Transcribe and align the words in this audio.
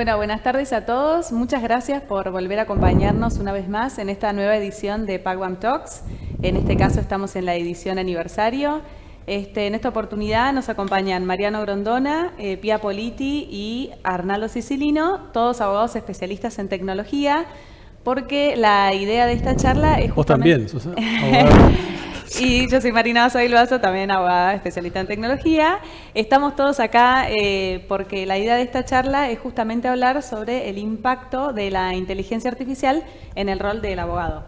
Bueno, 0.00 0.16
buenas 0.16 0.42
tardes 0.42 0.72
a 0.72 0.86
todos. 0.86 1.30
Muchas 1.30 1.62
gracias 1.62 2.00
por 2.00 2.30
volver 2.30 2.58
a 2.58 2.62
acompañarnos 2.62 3.36
una 3.36 3.52
vez 3.52 3.68
más 3.68 3.98
en 3.98 4.08
esta 4.08 4.32
nueva 4.32 4.56
edición 4.56 5.04
de 5.04 5.18
PAGWAM 5.18 5.56
Talks. 5.60 6.04
En 6.40 6.56
este 6.56 6.74
caso 6.78 7.00
estamos 7.00 7.36
en 7.36 7.44
la 7.44 7.54
edición 7.54 7.98
aniversario. 7.98 8.80
Este, 9.26 9.66
en 9.66 9.74
esta 9.74 9.90
oportunidad 9.90 10.54
nos 10.54 10.70
acompañan 10.70 11.26
Mariano 11.26 11.60
Grondona, 11.60 12.32
eh, 12.38 12.56
Pia 12.56 12.80
Politi 12.80 13.46
y 13.50 13.90
Arnaldo 14.02 14.48
Sicilino, 14.48 15.28
todos 15.34 15.60
abogados 15.60 15.94
especialistas 15.96 16.58
en 16.58 16.70
tecnología, 16.70 17.44
porque 18.02 18.56
la 18.56 18.94
idea 18.94 19.26
de 19.26 19.34
esta 19.34 19.54
charla 19.54 20.00
es 20.00 20.12
justamente... 20.12 20.72
Vos 20.72 20.82
también, 20.82 21.76
Y 22.38 22.68
yo 22.68 22.80
soy 22.80 22.92
Marina 22.92 23.28
Vaso 23.28 23.80
también 23.80 24.10
abogada 24.10 24.54
especialista 24.54 25.00
en 25.00 25.06
tecnología. 25.08 25.80
Estamos 26.14 26.54
todos 26.54 26.78
acá 26.78 27.26
eh, 27.28 27.84
porque 27.88 28.24
la 28.24 28.38
idea 28.38 28.54
de 28.56 28.62
esta 28.62 28.84
charla 28.84 29.30
es 29.30 29.38
justamente 29.40 29.88
hablar 29.88 30.22
sobre 30.22 30.68
el 30.68 30.78
impacto 30.78 31.52
de 31.52 31.70
la 31.70 31.94
inteligencia 31.94 32.50
artificial 32.50 33.04
en 33.34 33.48
el 33.48 33.58
rol 33.58 33.82
del 33.82 33.98
abogado. 33.98 34.44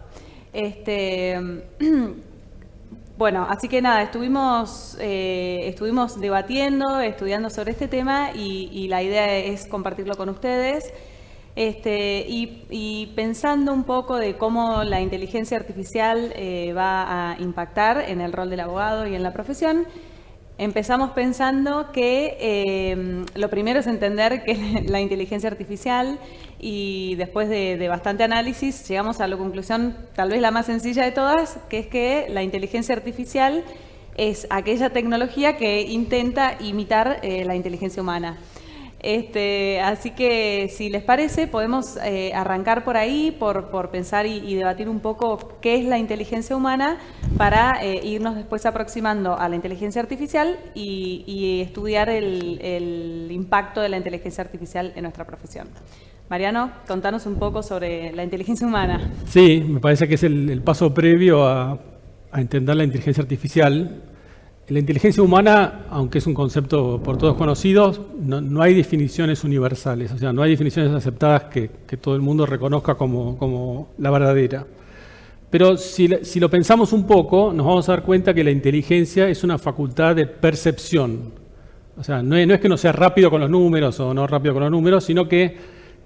Este, 0.53 1.37
bueno, 3.17 3.45
así 3.49 3.67
que 3.67 3.81
nada, 3.81 4.01
estuvimos, 4.01 4.97
eh, 5.01 5.63
estuvimos 5.65 6.19
debatiendo, 6.21 7.01
estudiando 7.01 7.49
sobre 7.49 7.71
este 7.71 7.89
tema 7.89 8.31
y 8.33 8.87
la 8.87 9.03
idea 9.03 9.35
es 9.35 9.65
compartirlo 9.65 10.15
con 10.15 10.29
ustedes. 10.29 10.93
Este, 11.55 12.25
y, 12.27 13.11
pensando 13.15 13.73
un 13.73 13.83
poco 13.83 14.17
de 14.17 14.37
cómo 14.37 14.83
la 14.83 15.01
inteligencia 15.01 15.55
artificial 15.55 16.33
eh, 16.35 16.73
va 16.75 17.31
a 17.31 17.39
impactar 17.39 18.05
en 18.07 18.21
el 18.21 18.33
rol 18.33 18.49
del 18.49 18.61
abogado 18.61 19.05
y 19.05 19.13
en 19.13 19.21
la 19.21 19.33
profesión, 19.33 19.85
empezamos 20.57 21.11
pensando 21.11 21.91
que 21.91 22.37
eh, 22.39 23.25
lo 23.35 23.49
primero 23.49 23.79
es 23.79 23.87
entender 23.87 24.43
que 24.43 24.83
la 24.87 24.99
inteligencia 24.99 25.49
artificial 25.49 26.19
y 26.59 27.15
después 27.15 27.49
de, 27.49 27.77
de, 27.77 27.87
bastante 27.87 28.23
análisis 28.23 28.87
llegamos 28.87 29.19
a 29.19 29.27
la 29.27 29.37
conclusión 29.37 29.95
tal 30.15 30.29
vez 30.29 30.41
la 30.41 30.49
más 30.49 30.65
sencilla 30.65 31.03
de 31.03 31.11
todas, 31.11 31.59
que 31.69 31.79
es 31.79 31.87
que 31.87 32.27
la 32.29 32.41
inteligencia 32.41 32.95
artificial 32.95 33.63
es 34.17 34.47
aquella 34.49 34.91
tecnología 34.91 35.57
que 35.57 35.81
intenta 35.81 36.57
imitar 36.59 37.19
eh, 37.23 37.45
la 37.45 37.55
inteligencia 37.55 38.01
humana. 38.01 38.37
Este, 39.03 39.81
así 39.81 40.11
que 40.11 40.69
si 40.73 40.87
les 40.87 41.03
parece, 41.03 41.45
podemos 41.45 41.97
eh, 42.05 42.31
arrancar 42.33 42.85
por 42.85 42.95
ahí, 42.95 43.35
por, 43.37 43.91
pensar 43.91 44.25
y, 44.25 44.55
debatir 44.55 44.87
un 44.87 45.01
poco 45.01 45.59
qué 45.59 45.75
es 45.75 45.85
la 45.85 45.97
inteligencia 45.97 46.55
humana 46.55 46.99
para 47.35 47.83
eh, 47.83 47.99
irnos 48.01 48.35
después 48.35 48.65
aproximando 48.65 49.37
a 49.37 49.49
la 49.49 49.57
inteligencia 49.57 50.01
artificial 50.01 50.57
y, 50.73 51.59
estudiar 51.61 52.09
el, 52.09 53.27
impacto 53.29 53.81
de 53.81 53.89
la 53.89 53.97
inteligencia 53.97 54.41
artificial 54.41 54.93
en 54.95 55.03
nuestra 55.03 55.25
profesión. 55.25 55.67
Mariano, 56.29 56.71
contanos 56.87 57.25
un 57.25 57.35
poco 57.35 57.61
sobre 57.61 58.13
la 58.13 58.23
inteligencia 58.23 58.65
humana. 58.65 59.11
Sí, 59.25 59.65
me 59.67 59.81
parece 59.81 60.07
que 60.07 60.15
es 60.15 60.23
el, 60.23 60.61
paso 60.63 60.93
previo 60.93 61.45
a 61.45 61.77
entender 62.35 62.77
la 62.77 62.85
inteligencia 62.85 63.21
artificial 63.21 64.12
la 64.69 64.79
inteligencia 64.79 65.21
humana, 65.21 65.85
aunque 65.89 66.19
es 66.19 66.27
un 66.27 66.33
concepto 66.33 67.01
por 67.03 67.17
todos 67.17 67.35
conocido, 67.35 68.07
no, 68.21 68.61
hay 68.61 68.73
definiciones 68.73 69.43
universales, 69.43 70.11
o 70.13 70.17
sea, 70.17 70.31
no 70.31 70.41
hay 70.41 70.51
definiciones 70.51 70.93
aceptadas 70.93 71.45
que, 71.45 71.69
todo 71.97 72.15
el 72.15 72.21
mundo 72.21 72.45
reconozca 72.45 72.95
como, 72.95 73.89
la 73.97 74.09
verdadera. 74.09 74.65
Pero 75.49 75.77
si, 75.77 76.07
lo 76.07 76.49
pensamos 76.49 76.93
un 76.93 77.05
poco, 77.05 77.53
nos 77.53 77.65
vamos 77.65 77.89
a 77.89 77.91
dar 77.91 78.03
cuenta 78.03 78.33
que 78.33 78.43
la 78.43 78.51
inteligencia 78.51 79.27
es 79.27 79.43
una 79.43 79.57
facultad 79.57 80.15
de 80.15 80.25
percepción. 80.25 81.33
O 81.95 82.03
sea, 82.03 82.23
no 82.23 82.35
es, 82.35 82.59
que 82.59 82.69
no 82.69 82.77
sea 82.77 82.91
rápido 82.91 83.29
con 83.29 83.41
los 83.41 83.49
números 83.49 83.99
o 83.99 84.13
no 84.13 84.25
rápido 84.25 84.53
con 84.53 84.63
los 84.63 84.71
números, 84.71 85.03
sino 85.03 85.27
que 85.27 85.55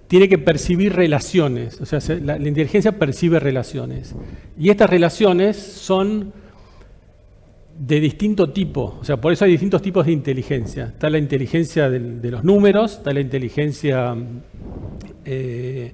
tiene 0.08 0.28
que 0.28 0.38
percibir 0.38 0.94
relaciones. 0.94 1.80
O 1.80 1.86
sea, 1.86 2.00
la 2.20 2.36
inteligencia 2.36 3.00
percibe 3.00 3.40
relaciones. 3.40 4.14
Y 4.60 4.70
estas 4.70 4.90
relaciones 4.90 5.56
son 5.56 6.34
de 7.80 8.00
distinto 8.00 8.50
tipo, 8.50 8.98
o 9.00 9.04
sea, 9.04 9.18
por 9.18 9.32
eso 9.32 9.46
hay 9.46 9.52
distintos 9.52 9.82
tipos 9.82 10.06
de 10.06 10.12
inteligencia. 10.12 10.86
Está 10.86 11.10
la 11.10 11.20
inteligencia 11.20 11.90
de, 11.90 12.32
los 12.32 12.44
números, 12.44 12.98
está 12.98 13.14
la 13.14 13.20
inteligencia 13.20 14.16
eh, 15.26 15.94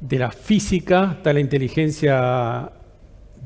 de 0.00 0.18
la 0.18 0.30
física, 0.30 1.14
está 1.16 1.32
la 1.32 1.40
inteligencia 1.40 2.70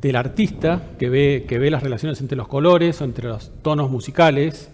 del 0.00 0.16
artista 0.16 0.90
que 0.98 1.08
ve, 1.08 1.44
que 1.46 1.58
ve 1.58 1.70
las 1.70 1.82
relaciones 1.82 2.20
entre 2.20 2.36
los 2.36 2.48
colores 2.48 3.00
o 3.00 3.04
entre 3.04 3.28
los 3.28 3.52
tonos 3.62 3.90
musicales. 3.90 4.70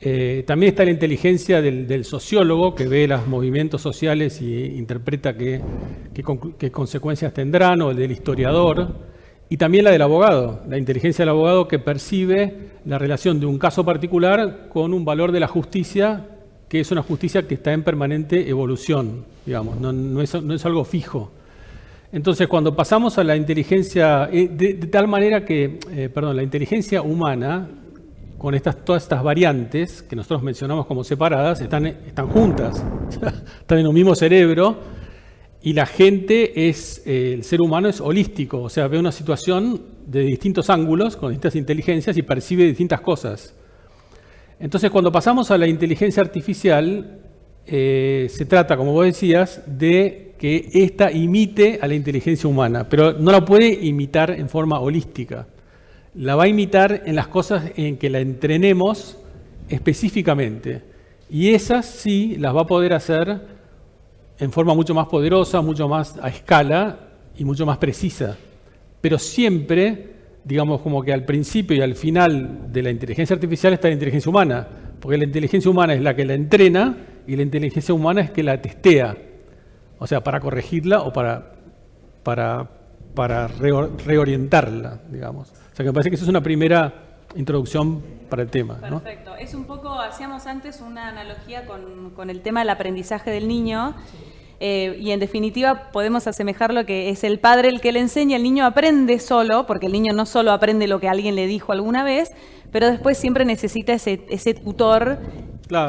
Eh, 0.00 0.44
también 0.46 0.70
está 0.70 0.84
la 0.84 0.90
inteligencia 0.90 1.60
del, 1.62 2.04
sociólogo 2.04 2.74
que 2.74 2.86
ve 2.86 3.08
los 3.08 3.26
movimientos 3.26 3.82
sociales 3.82 4.40
y 4.40 4.76
interpreta 4.76 5.36
qué, 5.36 5.60
qué 6.58 6.70
consecuencias 6.70 7.34
tendrán, 7.34 7.82
o 7.82 7.90
el 7.90 7.96
del 7.96 8.12
historiador. 8.12 9.11
Y 9.52 9.58
también 9.58 9.84
la 9.84 9.90
del 9.90 10.00
abogado, 10.00 10.62
la 10.66 10.78
inteligencia 10.78 11.26
del 11.26 11.28
abogado 11.28 11.68
que 11.68 11.78
percibe 11.78 12.70
la 12.86 12.96
relación 12.96 13.38
de 13.38 13.44
un 13.44 13.58
caso 13.58 13.84
particular 13.84 14.68
con 14.70 14.94
un 14.94 15.04
valor 15.04 15.30
de 15.30 15.40
la 15.40 15.46
justicia, 15.46 16.24
que 16.70 16.80
es 16.80 16.90
una 16.90 17.02
justicia 17.02 17.46
que 17.46 17.56
está 17.56 17.70
en 17.70 17.82
permanente 17.82 18.48
evolución, 18.48 19.26
digamos, 19.44 19.78
no, 19.78 20.22
es, 20.22 20.64
algo 20.64 20.86
fijo. 20.86 21.32
Entonces, 22.12 22.48
cuando 22.48 22.74
pasamos 22.74 23.18
a 23.18 23.24
la 23.24 23.36
inteligencia, 23.36 24.30
eh, 24.32 24.48
de, 24.50 24.72
tal 24.86 25.06
manera 25.06 25.44
que, 25.44 25.78
eh, 25.90 26.08
perdón, 26.08 26.36
la 26.36 26.42
inteligencia 26.42 27.02
humana, 27.02 27.68
con 28.38 28.54
estas, 28.54 28.82
todas 28.86 29.02
estas 29.02 29.22
variantes 29.22 30.00
que 30.00 30.16
nosotros 30.16 30.42
mencionamos 30.42 30.86
como 30.86 31.04
separadas, 31.04 31.60
están, 31.60 31.84
están 31.84 32.26
juntas, 32.28 32.82
están 33.60 33.80
en 33.80 33.86
un 33.86 33.94
mismo 33.94 34.14
cerebro, 34.14 35.01
y 35.62 35.74
la 35.74 35.86
gente 35.86 36.68
es, 36.68 37.02
eh, 37.06 37.34
el 37.34 37.44
ser 37.44 37.60
humano 37.60 37.88
es 37.88 38.00
holístico, 38.00 38.62
o 38.62 38.68
sea, 38.68 38.88
ve 38.88 38.98
una 38.98 39.12
situación 39.12 39.80
de 40.06 40.22
distintos 40.22 40.68
ángulos, 40.70 41.16
con 41.16 41.30
distintas 41.30 41.54
inteligencias 41.54 42.16
y 42.16 42.22
percibe 42.22 42.64
distintas 42.64 43.00
cosas. 43.00 43.54
Entonces, 44.58 44.90
cuando 44.90 45.12
pasamos 45.12 45.50
a 45.50 45.58
la 45.58 45.68
inteligencia 45.68 46.22
artificial, 46.22 47.20
eh, 47.64 48.26
se 48.28 48.44
trata, 48.44 48.76
como 48.76 48.92
vos 48.92 49.06
decías, 49.06 49.62
de 49.66 50.34
que 50.36 50.68
ésta 50.74 51.12
imite 51.12 51.78
a 51.80 51.86
la 51.86 51.94
inteligencia 51.94 52.48
humana, 52.48 52.88
pero 52.88 53.12
no 53.12 53.30
la 53.30 53.44
puede 53.44 53.68
imitar 53.68 54.32
en 54.32 54.48
forma 54.48 54.80
holística. 54.80 55.46
La 56.14 56.34
va 56.34 56.44
a 56.44 56.48
imitar 56.48 57.02
en 57.06 57.14
las 57.14 57.28
cosas 57.28 57.70
en 57.76 57.96
que 57.96 58.10
la 58.10 58.18
entrenemos 58.18 59.16
específicamente. 59.68 60.82
Y 61.30 61.50
esas 61.50 61.86
sí 61.86 62.36
las 62.38 62.54
va 62.54 62.62
a 62.62 62.66
poder 62.66 62.92
hacer 62.92 63.40
en 64.42 64.50
forma 64.50 64.74
mucho 64.74 64.92
más 64.92 65.06
poderosa, 65.06 65.60
mucho 65.60 65.86
más 65.88 66.18
a 66.20 66.28
escala 66.28 66.98
y 67.36 67.44
mucho 67.44 67.64
más 67.64 67.78
precisa. 67.78 68.36
Pero 69.00 69.16
siempre, 69.16 70.16
digamos, 70.42 70.80
como 70.80 71.00
que 71.00 71.12
al 71.12 71.24
principio 71.24 71.76
y 71.76 71.80
al 71.80 71.94
final 71.94 72.72
de 72.72 72.82
la 72.82 72.90
inteligencia 72.90 73.34
artificial 73.34 73.72
está 73.72 73.86
la 73.86 73.94
inteligencia 73.94 74.28
humana, 74.28 74.66
porque 74.98 75.16
la 75.16 75.22
inteligencia 75.22 75.70
humana 75.70 75.94
es 75.94 76.02
la 76.02 76.16
que 76.16 76.24
la 76.24 76.34
entrena 76.34 76.96
y 77.24 77.36
la 77.36 77.42
inteligencia 77.42 77.94
humana 77.94 78.20
es 78.20 78.32
que 78.32 78.42
la 78.42 78.60
testea, 78.60 79.16
o 80.00 80.08
sea, 80.08 80.24
para 80.24 80.40
corregirla 80.40 81.02
o 81.02 81.12
para, 81.12 81.52
para, 82.24 82.68
para 83.14 83.46
reorientarla, 83.46 85.02
digamos. 85.08 85.50
O 85.50 85.76
sea, 85.76 85.84
que 85.84 85.90
me 85.90 85.92
parece 85.92 86.10
que 86.10 86.16
eso 86.16 86.24
es 86.24 86.30
una 86.30 86.42
primera 86.42 87.11
introducción 87.36 88.02
para 88.28 88.42
el 88.42 88.50
tema. 88.50 88.76
Perfecto. 88.76 89.36
Es 89.36 89.54
un 89.54 89.64
poco, 89.64 89.90
hacíamos 89.92 90.46
antes 90.46 90.80
una 90.80 91.08
analogía 91.08 91.66
con, 91.66 92.10
con 92.10 92.30
el 92.30 92.40
tema 92.40 92.60
del 92.60 92.70
aprendizaje 92.70 93.30
del 93.30 93.48
niño. 93.48 93.94
Eh, 94.64 94.96
y 95.00 95.10
en 95.10 95.18
definitiva 95.18 95.90
podemos 95.90 96.28
asemejarlo 96.28 96.86
que 96.86 97.10
es 97.10 97.24
el 97.24 97.40
padre 97.40 97.68
el 97.68 97.80
que 97.80 97.90
le 97.90 97.98
enseña, 97.98 98.36
el 98.36 98.44
niño 98.44 98.64
aprende 98.64 99.18
solo, 99.18 99.66
porque 99.66 99.86
el 99.86 99.92
niño 99.92 100.12
no 100.12 100.24
solo 100.24 100.52
aprende 100.52 100.86
lo 100.86 101.00
que 101.00 101.08
alguien 101.08 101.34
le 101.34 101.48
dijo 101.48 101.72
alguna 101.72 102.04
vez, 102.04 102.30
pero 102.70 102.86
después 102.86 103.18
siempre 103.18 103.44
necesita 103.44 103.92
ese, 103.92 104.24
ese 104.30 104.54
tutor 104.54 105.18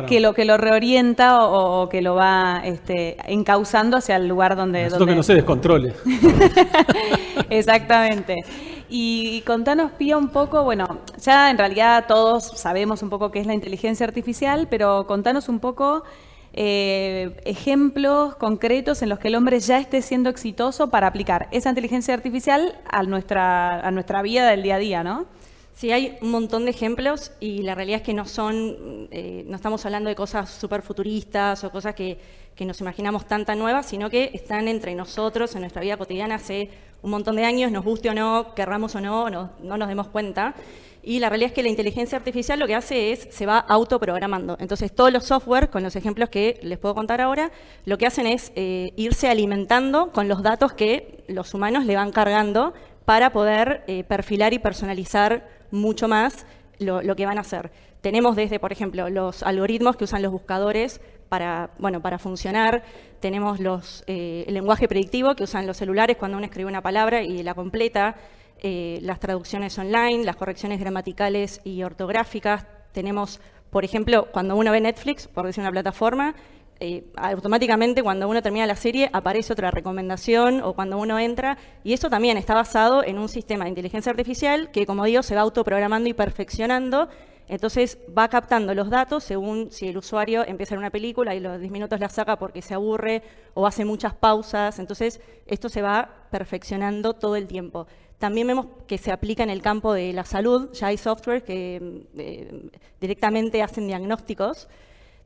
que, 0.08 0.20
lo, 0.20 0.34
que 0.34 0.46
lo 0.46 0.58
reorienta 0.58 1.46
o, 1.46 1.90
que 1.90 2.02
lo 2.02 2.16
va 2.16 2.62
este, 2.64 3.18
encauzando 3.26 3.98
hacia 3.98 4.16
el 4.16 4.28
lugar 4.28 4.56
donde... 4.56 4.90
Donde... 4.90 5.06
que 5.06 5.16
no 5.16 5.24
se 5.24 5.34
descontrole. 5.36 5.94
Exactamente. 7.50 8.44
Y 8.90 9.42
contanos, 9.42 9.92
Pía, 9.94 10.18
un 10.18 10.30
poco, 10.30 10.64
bueno, 10.64 11.00
ya 11.20 11.50
en 11.50 11.58
realidad 11.58 12.06
todos 12.08 12.44
sabemos 12.56 13.02
un 13.02 13.10
poco 13.10 13.32
qué 13.32 13.40
es 13.40 13.48
la 13.48 13.54
inteligencia 13.54 14.06
artificial, 14.06 14.68
pero 14.70 15.08
contanos 15.08 15.50
un 15.50 15.60
poco 15.60 16.04
eh, 16.54 17.36
ejemplos 17.46 18.36
concretos 18.36 19.02
en 19.02 19.10
los 19.10 19.18
que 19.18 19.30
el 19.30 19.36
hombre 19.36 19.60
ya 19.60 19.80
esté 19.80 20.04
siendo 20.04 20.30
exitoso 20.30 20.92
para 20.92 21.08
aplicar 21.08 21.48
esa 21.50 21.70
inteligencia 21.70 22.14
artificial 22.14 22.80
a 22.88 23.02
nuestra, 23.02 23.80
a 23.80 23.90
nuestra 23.90 24.22
vida 24.22 24.48
del 24.48 24.62
día 24.62 24.76
a 24.76 24.80
día, 24.80 25.04
¿no? 25.04 25.26
Sí, 25.74 25.92
hay 25.92 26.18
un 26.22 26.30
montón 26.30 26.66
de 26.66 26.72
ejemplos 26.72 27.31
y 27.40 27.64
la 27.64 27.74
realidad 27.74 27.98
es 27.98 28.04
que 28.04 28.14
no 28.14 28.25
son, 28.25 29.08
eh, 29.12 29.44
no 29.48 29.56
estamos 29.56 29.84
hablando 29.86 30.08
de 30.08 30.16
cosas 30.16 30.50
súper 30.52 30.84
futuristas 30.84 31.64
o 31.64 31.72
cosas 31.72 31.96
que, 31.96 32.20
que, 32.56 32.64
nos 32.64 32.80
imaginamos 32.80 33.25
tan 33.25 33.44
tan 33.44 33.58
nuevas, 33.58 33.88
sino 33.88 34.10
que 34.10 34.30
están 34.34 34.68
entre 34.68 34.94
nosotros 34.94 35.56
en 35.56 35.62
nuestra 35.62 35.81
vida 35.81 35.98
cotidiana 35.98 36.36
hace 36.36 36.70
un 37.02 37.10
montón 37.10 37.36
de 37.36 37.46
años, 37.46 37.72
nos 37.72 37.84
guste 37.84 38.10
o 38.10 38.14
no, 38.14 38.54
querramos 38.54 38.94
o 38.96 39.02
no, 39.02 39.31
no, 39.31 39.52
no 39.62 39.78
nos 39.78 39.88
demos 39.88 40.08
cuenta. 40.10 40.54
Y 41.02 41.20
la 41.20 41.28
realidad 41.28 41.50
es 41.50 41.54
que 41.54 41.64
la 41.64 41.70
inteligencia 41.70 42.18
artificial 42.18 42.60
lo 42.60 42.68
que 42.68 42.75
hace 42.75 43.12
es, 43.12 43.28
se 43.31 43.46
va 43.46 43.58
autoprogramando. 43.58 44.56
Entonces, 44.60 44.94
todos 44.94 45.12
los 45.12 45.25
software, 45.25 45.70
con 45.70 45.84
los 45.84 45.98
ejemplos 45.98 46.30
que 46.30 46.60
les 46.62 46.78
puedo 46.78 46.96
contar 46.96 47.20
ahora, 47.20 47.52
lo 47.84 47.98
que 47.98 48.06
hacen 48.06 48.25
es 48.25 48.54
eh, 48.56 48.94
irse 48.96 49.28
alimentando 49.28 50.12
con 50.12 50.30
los 50.30 50.44
datos 50.44 50.72
que 50.72 51.25
los 51.28 51.54
humanos 51.54 51.86
le 51.86 51.96
van 51.96 52.12
cargando 52.12 52.74
para 53.04 53.34
poder 53.34 53.84
eh, 53.88 54.06
perfilar 54.06 54.54
y 54.54 54.60
personalizar 54.60 55.62
mucho 55.74 56.08
más 56.08 56.46
lo, 56.80 57.16
que 57.16 57.25
van 57.25 57.38
a 57.38 57.42
hacer. 57.42 57.72
Tenemos 58.02 58.36
desde, 58.36 58.60
por 58.60 58.72
ejemplo, 58.72 59.10
los 59.10 59.44
algoritmos 59.44 59.96
que 59.96 60.04
usan 60.04 60.22
los 60.22 60.31
buscadores 60.31 61.02
para, 61.30 61.72
bueno, 61.80 62.02
para 62.02 62.20
funcionar. 62.20 62.84
Tenemos 63.20 63.60
los, 63.60 64.04
eh, 64.08 64.46
el 64.48 64.54
lenguaje 64.54 64.88
predictivo 64.88 65.36
que 65.36 65.44
usan 65.44 65.66
los 65.66 65.78
celulares 65.78 66.18
cuando 66.18 66.38
uno 66.38 66.46
escribe 66.46 66.70
una 66.70 66.81
palabra 66.81 67.24
y 67.24 67.44
la 67.44 67.54
completa. 67.54 68.16
Eh, 68.66 69.00
las 69.02 69.20
traducciones 69.20 69.78
online, 69.78 70.24
las 70.24 70.38
correcciones 70.38 70.80
gramaticales 70.80 71.60
y 71.66 71.84
ortográficas. 71.84 72.66
Tenemos, 72.94 73.42
por 73.70 73.84
ejemplo, 73.84 74.28
cuando 74.31 74.56
uno 74.56 74.72
ve 74.72 74.80
Netflix, 74.80 75.28
por 75.28 75.46
decir 75.46 75.62
una 75.62 75.72
plataforma, 75.72 76.36
eh, 76.80 77.06
automáticamente 77.16 78.04
cuando 78.04 78.28
uno 78.28 78.42
termina 78.42 78.66
la 78.66 78.75
serie 78.75 79.10
aparece 79.14 79.54
otra 79.54 79.72
recomendación 79.72 80.62
o 80.62 80.74
cuando 80.74 80.98
uno 80.98 81.20
entra, 81.20 81.58
y 81.84 81.94
eso 81.94 82.10
también 82.10 82.38
está 82.38 82.54
basado 82.54 83.04
en 83.04 83.20
un 83.20 83.30
sistema 83.30 83.66
de 83.66 83.70
inteligencia 83.70 84.10
artificial 84.10 84.72
que, 84.72 84.86
como 84.86 85.06
digo, 85.06 85.24
se 85.24 85.36
va 85.36 85.42
autoprogramando 85.42 86.10
y 86.10 86.14
perfeccionando, 86.14 87.10
entonces 87.48 87.98
va 88.18 88.30
captando 88.30 88.74
los 88.74 88.90
datos 88.90 89.24
según 89.24 89.70
si 89.72 89.88
el 89.88 89.98
usuario 89.98 90.46
empieza 90.48 90.75
en 90.75 90.80
una 90.80 90.90
película 90.90 91.36
y 91.36 91.40
los 91.40 91.60
10 91.60 91.72
minutos 91.72 92.00
la 92.00 92.10
saca 92.10 92.38
porque 92.38 92.62
se 92.62 92.74
aburre 92.74 93.22
o 93.54 93.68
hace 93.68 93.86
muchas 93.86 94.14
pausas, 94.14 94.80
entonces 94.80 95.20
esto 95.46 95.70
se 95.70 95.81
va 95.81 96.10
perfeccionando 96.31 97.14
todo 97.14 97.36
el 97.36 97.48
tiempo. 97.48 97.88
También 98.18 98.48
vemos 98.48 98.68
que 98.88 98.98
se 98.98 99.12
aplica 99.12 99.44
en 99.44 99.50
el 99.50 99.62
campo 99.62 99.94
de 99.94 100.14
la 100.14 100.24
salud, 100.24 100.72
ya 100.72 100.88
hay 100.88 100.98
software 100.98 101.44
que 101.44 102.06
eh, 102.18 102.70
directamente 103.02 103.62
hacen 103.62 103.88
diagnósticos. 103.88 104.70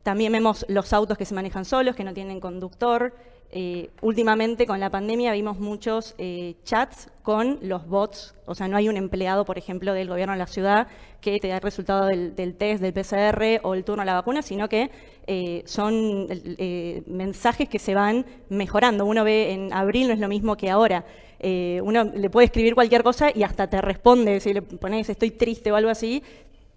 También 0.07 0.31
vemos 0.31 0.65
los 0.69 0.93
autos 0.93 1.17
que 1.17 1.25
se 1.25 1.35
manejan 1.35 1.65
solos, 1.65 1.93
que 1.93 2.05
no 2.05 2.13
tienen 2.13 2.39
conductor. 2.39 3.13
Eh, 3.51 3.89
últimamente 3.99 4.65
con 4.65 4.79
la 4.79 4.89
pandemia 4.89 5.33
vimos 5.33 5.59
muchos 5.59 6.15
eh, 6.17 6.55
chats 6.63 7.09
con 7.23 7.59
los 7.61 7.85
bots, 7.85 8.33
o 8.45 8.55
sea, 8.55 8.69
no 8.69 8.77
hay 8.77 8.87
un 8.87 8.95
empleado, 8.95 9.43
por 9.43 9.57
ejemplo, 9.57 9.93
del 9.93 10.07
gobierno 10.07 10.31
de 10.31 10.39
la 10.39 10.47
ciudad 10.47 10.87
que 11.19 11.39
te 11.39 11.49
da 11.49 11.55
el 11.55 11.61
resultado 11.61 12.05
del, 12.05 12.55
test, 12.55 12.81
del 12.81 12.93
PCR 12.93 13.59
o 13.63 13.73
el 13.73 13.83
turno 13.83 14.03
a 14.03 14.05
la 14.05 14.13
vacuna, 14.13 14.41
sino 14.41 14.69
que 14.69 14.89
son 15.65 16.29
mensajes 17.05 17.67
que 17.67 17.77
se 17.77 17.93
van 17.93 18.25
mejorando. 18.47 19.05
Uno 19.05 19.25
ve 19.25 19.51
en 19.51 19.73
abril, 19.73 20.07
no 20.07 20.13
es 20.13 20.21
lo 20.21 20.29
mismo 20.29 20.55
que 20.55 20.69
ahora. 20.69 21.03
Eh, 21.41 21.81
uno 21.83 22.05
le 22.05 22.29
puede 22.29 22.45
escribir 22.45 22.75
cualquier 22.75 23.03
cosa 23.03 23.29
y 23.35 23.43
hasta 23.43 23.69
te 23.69 23.81
responde, 23.81 24.39
si 24.39 24.53
le 24.53 24.61
pones 24.61 25.09
estoy 25.09 25.31
triste 25.31 25.69
o 25.69 25.75
algo 25.75 25.89
así, 25.89 26.23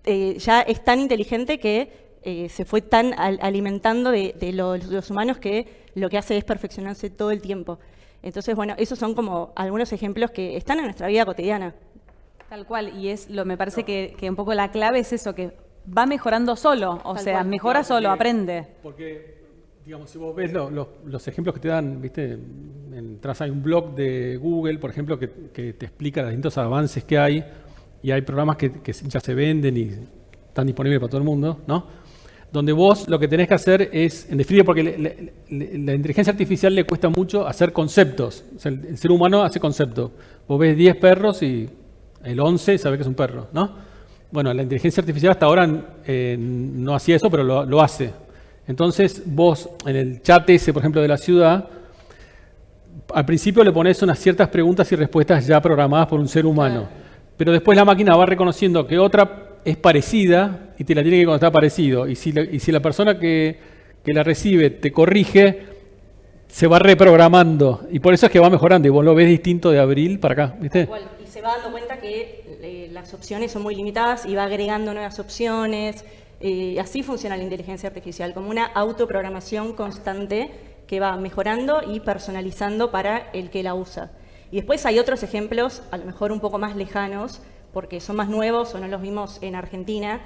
eh, 0.05 0.35
ya 0.39 0.63
es 0.63 0.83
tan 0.83 0.99
inteligente 0.99 1.61
que 1.61 2.10
eh, 2.23 2.49
se 2.49 2.65
fue 2.65 2.83
tan 2.83 3.15
alimentando 3.19 4.11
de, 4.11 4.35
los, 4.53 5.11
humanos 5.11 5.39
que 5.39 5.67
lo 5.95 6.09
que 6.09 6.19
hace 6.19 6.37
es 6.37 6.45
perfeccionarse 6.45 7.11
todo 7.11 7.31
el 7.31 7.41
tiempo. 7.41 7.79
Entonces, 8.23 8.55
bueno, 8.55 8.75
esos 8.77 8.99
son 8.99 9.15
como 9.15 9.53
algunos 9.57 9.93
ejemplos 9.93 10.31
que 10.31 10.57
están 10.57 10.79
en 10.79 10.85
nuestra 10.85 11.09
vida 11.09 11.25
cotidiana. 11.25 11.75
Tal 12.49 12.67
cual, 12.67 12.97
y 12.99 13.09
es 13.09 13.31
lo 13.31 13.45
me 13.45 13.57
parece 13.57 13.85
que, 13.85 14.17
un 14.29 14.37
poco 14.37 14.53
la 14.55 14.71
clave 14.71 14.99
es 14.99 15.13
eso, 15.13 15.35
que 15.35 15.53
va 15.97 16.05
mejorando 16.05 16.57
solo, 16.57 17.01
o 17.05 17.17
sea, 17.17 17.45
mejora 17.45 17.85
solo, 17.85 18.11
aprende. 18.11 18.67
Porque 18.83 19.41
Digamos, 19.85 20.11
si 20.11 20.19
vos 20.19 20.37
ves 20.37 20.53
los 20.53 21.27
ejemplos 21.29 21.55
que 21.55 21.61
te 21.61 21.69
dan, 21.69 22.01
viste, 22.01 22.39
entras 22.93 23.41
hay 23.41 23.51
un 23.51 23.63
blog 23.63 23.95
de 23.95 24.37
Google, 24.37 24.79
por 24.79 24.91
ejemplo, 24.91 25.19
que, 25.19 25.27
te 25.27 25.87
explica 25.87 26.21
los 26.21 26.31
distintos 26.31 26.59
avances 26.59 27.03
que 27.03 27.19
hay 27.19 27.45
y 28.03 28.11
hay 28.11 28.21
programas 28.23 28.57
que, 28.57 28.71
ya 28.85 29.21
se 29.21 29.35
venden 29.35 29.77
y 29.77 29.91
están 30.47 30.67
disponibles 30.67 31.01
para 31.01 31.09
todo 31.09 31.19
el 31.19 31.25
mundo, 31.25 31.61
¿no? 31.67 31.87
Donde 32.53 32.73
vos 32.73 33.09
lo 33.09 33.19
que 33.19 33.29
tenés 33.29 33.47
que 33.47 33.55
hacer 33.55 33.91
es, 33.93 34.29
en 34.31 34.39
definitiva, 34.39 34.67
porque 34.67 35.33
la 35.51 35.95
inteligencia 35.95 36.33
artificial 36.33 36.75
le 36.75 36.85
cuesta 36.85 37.09
mucho 37.09 37.47
hacer 37.47 37.73
conceptos. 37.73 38.45
el, 38.65 38.99
ser 38.99 39.13
humano 39.13 39.43
hace 39.43 39.61
conceptos. 39.61 40.11
Vos 40.49 40.59
ves 40.59 40.77
10 40.77 40.97
perros 40.97 41.43
y 41.43 41.69
el 42.25 42.41
11 42.41 42.79
sabe 42.79 42.97
que 42.97 43.03
es 43.03 43.09
un 43.09 43.15
perro, 43.15 43.49
¿no? 43.53 43.91
Bueno, 44.33 44.53
la 44.53 44.63
inteligencia 44.63 45.01
artificial 45.01 45.33
hasta 45.33 45.47
ahora 45.47 45.69
eh, 46.05 46.37
no 46.39 46.95
hacía 46.95 47.17
eso, 47.17 47.31
pero 47.31 47.65
lo 47.65 47.83
hace. 47.83 48.13
Entonces 48.67 49.23
vos 49.27 49.69
en 49.85 49.97
el 49.97 50.23
chat 50.23 50.49
ese, 50.51 50.73
por 50.73 50.83
ejemplo, 50.83 51.03
de 51.03 51.09
la 51.09 51.17
ciudad, 51.17 51.69
al 53.13 53.27
principio 53.27 53.65
le 53.65 53.73
pones 53.73 54.01
unas 54.03 54.19
ciertas 54.19 54.49
preguntas 54.49 54.91
y 54.93 54.97
respuestas 54.97 55.47
ya 55.47 55.61
programadas 55.61 56.07
por 56.07 56.21
un 56.21 56.29
ser 56.29 56.47
humano. 56.47 56.89
Pero 57.37 57.53
después 57.53 57.77
la 57.77 57.85
máquina 57.85 58.17
va 58.17 58.27
reconociendo 58.27 58.87
que 58.87 58.99
otra 58.99 59.50
es 59.65 59.77
parecida 59.77 60.73
y 60.79 60.85
te 60.85 60.95
la 60.95 61.03
tiene 61.03 61.19
que 61.19 61.27
contestar 61.27 61.53
parecido. 61.53 62.09
Y 62.09 62.17
si 62.17 62.33
la, 62.33 62.81
persona 62.81 63.19
que, 63.19 63.59
la 64.05 64.23
recibe 64.23 64.71
te 64.71 64.93
corrige, 64.93 65.63
se 66.49 66.67
va 66.67 66.79
reprogramando. 66.79 67.87
Y 67.91 68.01
por 68.01 68.15
eso 68.15 68.27
es 68.27 68.33
que 68.33 68.39
va 68.39 68.51
mejorando. 68.51 68.89
Y 68.89 68.91
vos 68.91 69.05
lo 69.05 69.15
ves 69.15 69.29
distinto 69.29 69.71
de 69.71 69.79
abril 69.79 70.19
para 70.19 70.33
acá. 70.33 70.57
¿viste? 70.61 70.89
Y 71.23 71.27
se 71.27 71.41
va 71.41 71.57
dando 71.57 71.71
cuenta 71.71 71.99
que 71.99 72.45
eh, 72.63 72.89
las 72.93 73.15
opciones 73.15 73.53
son 73.53 73.63
muy 73.63 73.75
limitadas 73.75 74.27
y 74.27 74.35
va 74.35 74.45
agregando 74.45 74.93
nuevas 74.93 75.19
opciones. 75.19 76.05
Eh, 76.41 76.81
así 76.81 77.03
funciona 77.03 77.37
la 77.37 77.43
inteligencia 77.43 77.89
artificial, 77.89 78.33
como 78.33 78.49
una 78.49 78.65
autoprogramación 78.65 79.75
constante 79.75 80.51
que 80.87 80.99
va 80.99 81.17
mejorando 81.17 81.83
y 81.87 82.01
personalizando 82.01 82.91
para 82.91 83.31
el 83.33 83.51
que 83.51 83.63
la 83.63 83.75
usa. 83.75 84.11
Y 84.51 84.57
después 84.57 84.85
hay 84.87 84.99
otros 84.99 85.23
ejemplos, 85.23 85.83
a 85.91 85.99
lo 85.99 86.05
mejor 86.05 86.33
un 86.33 86.41
poco 86.41 86.59
más 86.59 86.75
lejanos, 86.75 87.43
porque 87.73 88.01
son 88.01 88.17
más 88.17 88.29
nuevos 88.29 88.75
o 88.75 88.79
no 88.79 88.89
los 88.89 89.03
vimos 89.03 89.39
en 89.43 89.55
Argentina. 89.55 90.21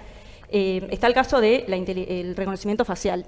Eh, 0.48 0.86
está 0.90 1.06
el 1.06 1.14
caso 1.14 1.40
del 1.40 2.36
reconocimiento 2.36 2.84
facial, 2.84 3.26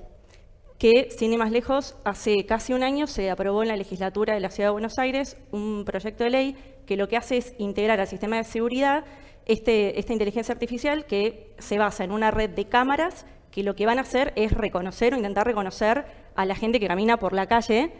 que, 0.78 1.08
sin 1.16 1.32
ir 1.32 1.38
más 1.38 1.50
lejos, 1.50 1.96
hace 2.04 2.44
casi 2.46 2.72
un 2.72 2.82
año 2.82 3.06
se 3.06 3.30
aprobó 3.30 3.62
en 3.62 3.68
la 3.68 3.76
legislatura 3.76 4.34
de 4.34 4.40
la 4.40 4.50
Ciudad 4.50 4.68
de 4.68 4.72
Buenos 4.72 4.98
Aires 4.98 5.36
un 5.50 5.84
proyecto 5.84 6.24
de 6.24 6.30
ley 6.30 6.56
que 6.86 6.96
lo 6.96 7.08
que 7.08 7.16
hace 7.16 7.38
es 7.38 7.54
integrar 7.58 7.98
al 8.00 8.06
sistema 8.06 8.36
de 8.36 8.44
seguridad 8.44 9.04
este, 9.46 9.98
esta 9.98 10.12
inteligencia 10.12 10.52
artificial 10.52 11.06
que 11.06 11.54
se 11.58 11.78
basa 11.78 12.04
en 12.04 12.12
una 12.12 12.30
red 12.30 12.50
de 12.50 12.66
cámaras 12.66 13.26
que 13.50 13.62
lo 13.62 13.74
que 13.74 13.86
van 13.86 13.98
a 13.98 14.02
hacer 14.02 14.32
es 14.36 14.52
reconocer 14.52 15.14
o 15.14 15.16
intentar 15.16 15.46
reconocer 15.46 16.04
a 16.34 16.44
la 16.44 16.54
gente 16.54 16.78
que 16.78 16.88
camina 16.88 17.16
por 17.16 17.32
la 17.32 17.46
calle 17.46 17.92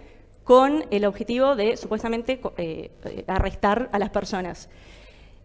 con 0.45 0.85
el 0.91 1.05
objetivo 1.07 1.57
de 1.57 1.77
supuestamente 1.77 2.41
eh, 2.59 2.91
arrestar 3.27 3.89
a 3.93 3.99
las 3.99 4.11
personas. 4.11 4.69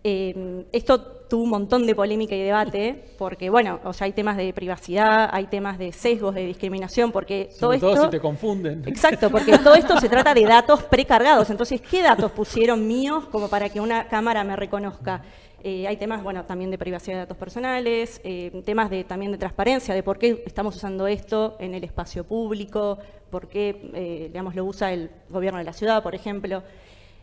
Eh, 0.04 0.66
esto 0.72 1.00
tuvo 1.32 1.44
un 1.44 1.50
montón 1.50 1.86
de 1.86 1.96
polémica 1.96 2.36
y 2.36 2.42
debate, 2.42 3.06
porque, 3.18 3.50
bueno, 3.50 3.80
o 3.86 3.94
sea, 3.94 4.06
hay 4.06 4.12
temas 4.12 4.36
de 4.36 4.52
privacidad, 4.52 5.30
hay 5.32 5.48
temas 5.48 5.78
de 5.78 5.94
sesgos, 5.94 6.36
de 6.36 6.46
discriminación, 6.46 7.12
porque 7.12 7.50
todo 7.58 7.72
esto... 7.72 7.94
Todo 7.94 8.06
si 8.06 8.12
te 8.12 8.20
confunden. 8.20 8.84
Exacto, 8.86 9.30
porque 9.30 9.58
todo 9.58 9.76
esto 9.76 9.98
se 9.98 10.10
trata 10.10 10.34
de 10.34 10.44
datos 10.44 10.84
precargados. 10.84 11.50
Entonces, 11.50 11.80
¿qué 11.80 12.02
datos 12.02 12.32
pusieron 12.32 12.86
míos 12.86 13.26
como 13.32 13.48
para 13.48 13.70
que 13.70 13.80
una 13.80 14.10
cámara 14.10 14.44
me 14.44 14.58
reconozca? 14.58 15.22
Eh, 15.64 15.88
hay 15.88 15.96
temas, 15.96 16.24
bueno, 16.24 16.44
también 16.46 16.72
de 16.72 16.78
privacidad 16.78 17.16
de 17.16 17.20
datos 17.20 17.38
personales, 17.38 18.20
eh, 18.24 18.64
temas 18.66 18.90
de, 18.90 19.04
también 19.04 19.32
de 19.32 19.38
transparencia, 19.38 19.94
de 19.94 20.02
por 20.02 20.18
qué 20.18 20.44
estamos 20.46 20.76
usando 20.76 21.06
esto 21.06 21.56
en 21.60 21.76
el 21.76 21.84
espacio 21.84 22.24
público, 22.24 22.98
por 23.30 23.48
qué, 23.48 23.90
eh, 23.94 24.26
digamos, 24.30 24.56
lo 24.56 24.66
usa 24.66 24.92
el 24.92 25.12
gobierno 25.30 25.60
de 25.60 25.66
la 25.66 25.74
ciudad, 25.74 26.02
por 26.02 26.16
ejemplo. 26.16 26.64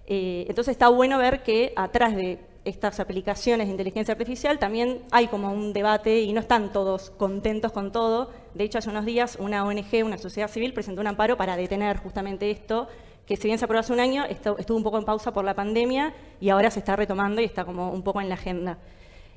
entonces 0.07 0.73
está 0.73 0.89
bueno 0.89 1.19
ver 1.19 1.43
que 1.43 1.73
atrás 1.77 2.17
de 2.17 2.39
estas 2.69 3.01
aplicaciones 3.01 3.67
de 3.67 3.73
inteligencia 3.73 4.13
artificial 4.13 4.59
también 4.59 5.01
hay 5.11 5.29
como 5.29 5.53
un 5.53 5.73
debate 5.73 6.21
y 6.21 6.33
no 6.33 6.41
están 6.41 6.73
todos 6.73 7.11
contentos 7.11 7.73
con 7.73 7.93
todo. 7.93 8.31
De 8.55 8.65
hecho, 8.65 8.79
hace 8.79 8.91
unos 8.91 9.05
días 9.05 9.37
una 9.41 9.65
ONG, 9.65 10.05
una 10.05 10.19
sociedad 10.19 10.49
civil, 10.49 10.73
presentó 10.73 11.01
un 11.01 11.07
amparo 11.07 11.37
para 11.37 11.57
detener 11.57 11.97
justamente 11.97 12.51
esto 12.51 12.89
que 13.29 13.37
si 13.37 13.47
bien 13.47 13.59
se 13.59 13.67
aprobó 13.67 13.81
hace 13.81 13.93
un 13.93 14.01
año, 14.01 14.25
estuvo 14.25 14.77
un 14.77 14.83
poco 14.83 14.97
en 14.97 15.05
pausa 15.05 15.35
por 15.35 15.45
la 15.45 15.55
pandemia 15.55 16.15
y 16.41 16.49
ahora 16.49 16.71
se 16.71 16.79
está 16.79 16.97
retomando 16.97 17.43
y 17.43 17.45
está 17.45 17.67
como 17.67 17.91
un 17.91 18.03
poco 18.03 18.23
en 18.23 18.31
la 18.31 18.37
agenda. 18.37 18.79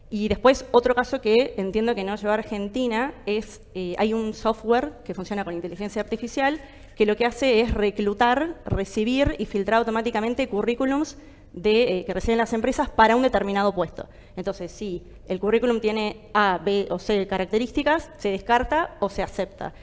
Y 0.10 0.30
después, 0.30 0.66
otro 0.72 0.96
caso 0.96 1.20
que 1.20 1.56
entiendo 1.58 1.94
que 1.94 2.06
no 2.06 2.16
lleva 2.16 2.32
a 2.32 2.38
Argentina 2.38 3.14
es, 3.26 3.62
eh, 3.76 3.96
hay 3.98 4.14
un 4.14 4.34
software 4.34 4.94
que 5.04 5.14
funciona 5.14 5.44
con 5.44 5.54
inteligencia 5.54 6.02
artificial 6.02 6.62
que 6.96 7.06
lo 7.06 7.18
que 7.18 7.26
hace 7.26 7.62
es 7.62 7.74
reclutar, 7.74 8.62
recibir 8.66 9.36
y 9.40 9.46
filtrar 9.46 9.80
automáticamente 9.80 10.48
currículums 10.48 11.18
de, 11.54 12.00
eh, 12.00 12.06
que 12.06 12.14
reciben 12.14 12.38
las 12.38 12.54
empresas 12.54 12.90
para 12.90 13.16
un 13.16 13.24
determinado 13.24 13.74
puesto. 13.74 14.08
Entonces, 14.36 14.72
si 14.72 15.04
el 15.28 15.40
currículum 15.40 15.80
tiene 15.80 16.30
A, 16.34 16.60
B 16.64 16.88
o 16.90 17.00
C 17.00 17.28
características, 17.28 18.10
se 18.18 18.30
descarta 18.30 18.96
o 19.00 19.10
se 19.10 19.24
acepta. 19.24 19.74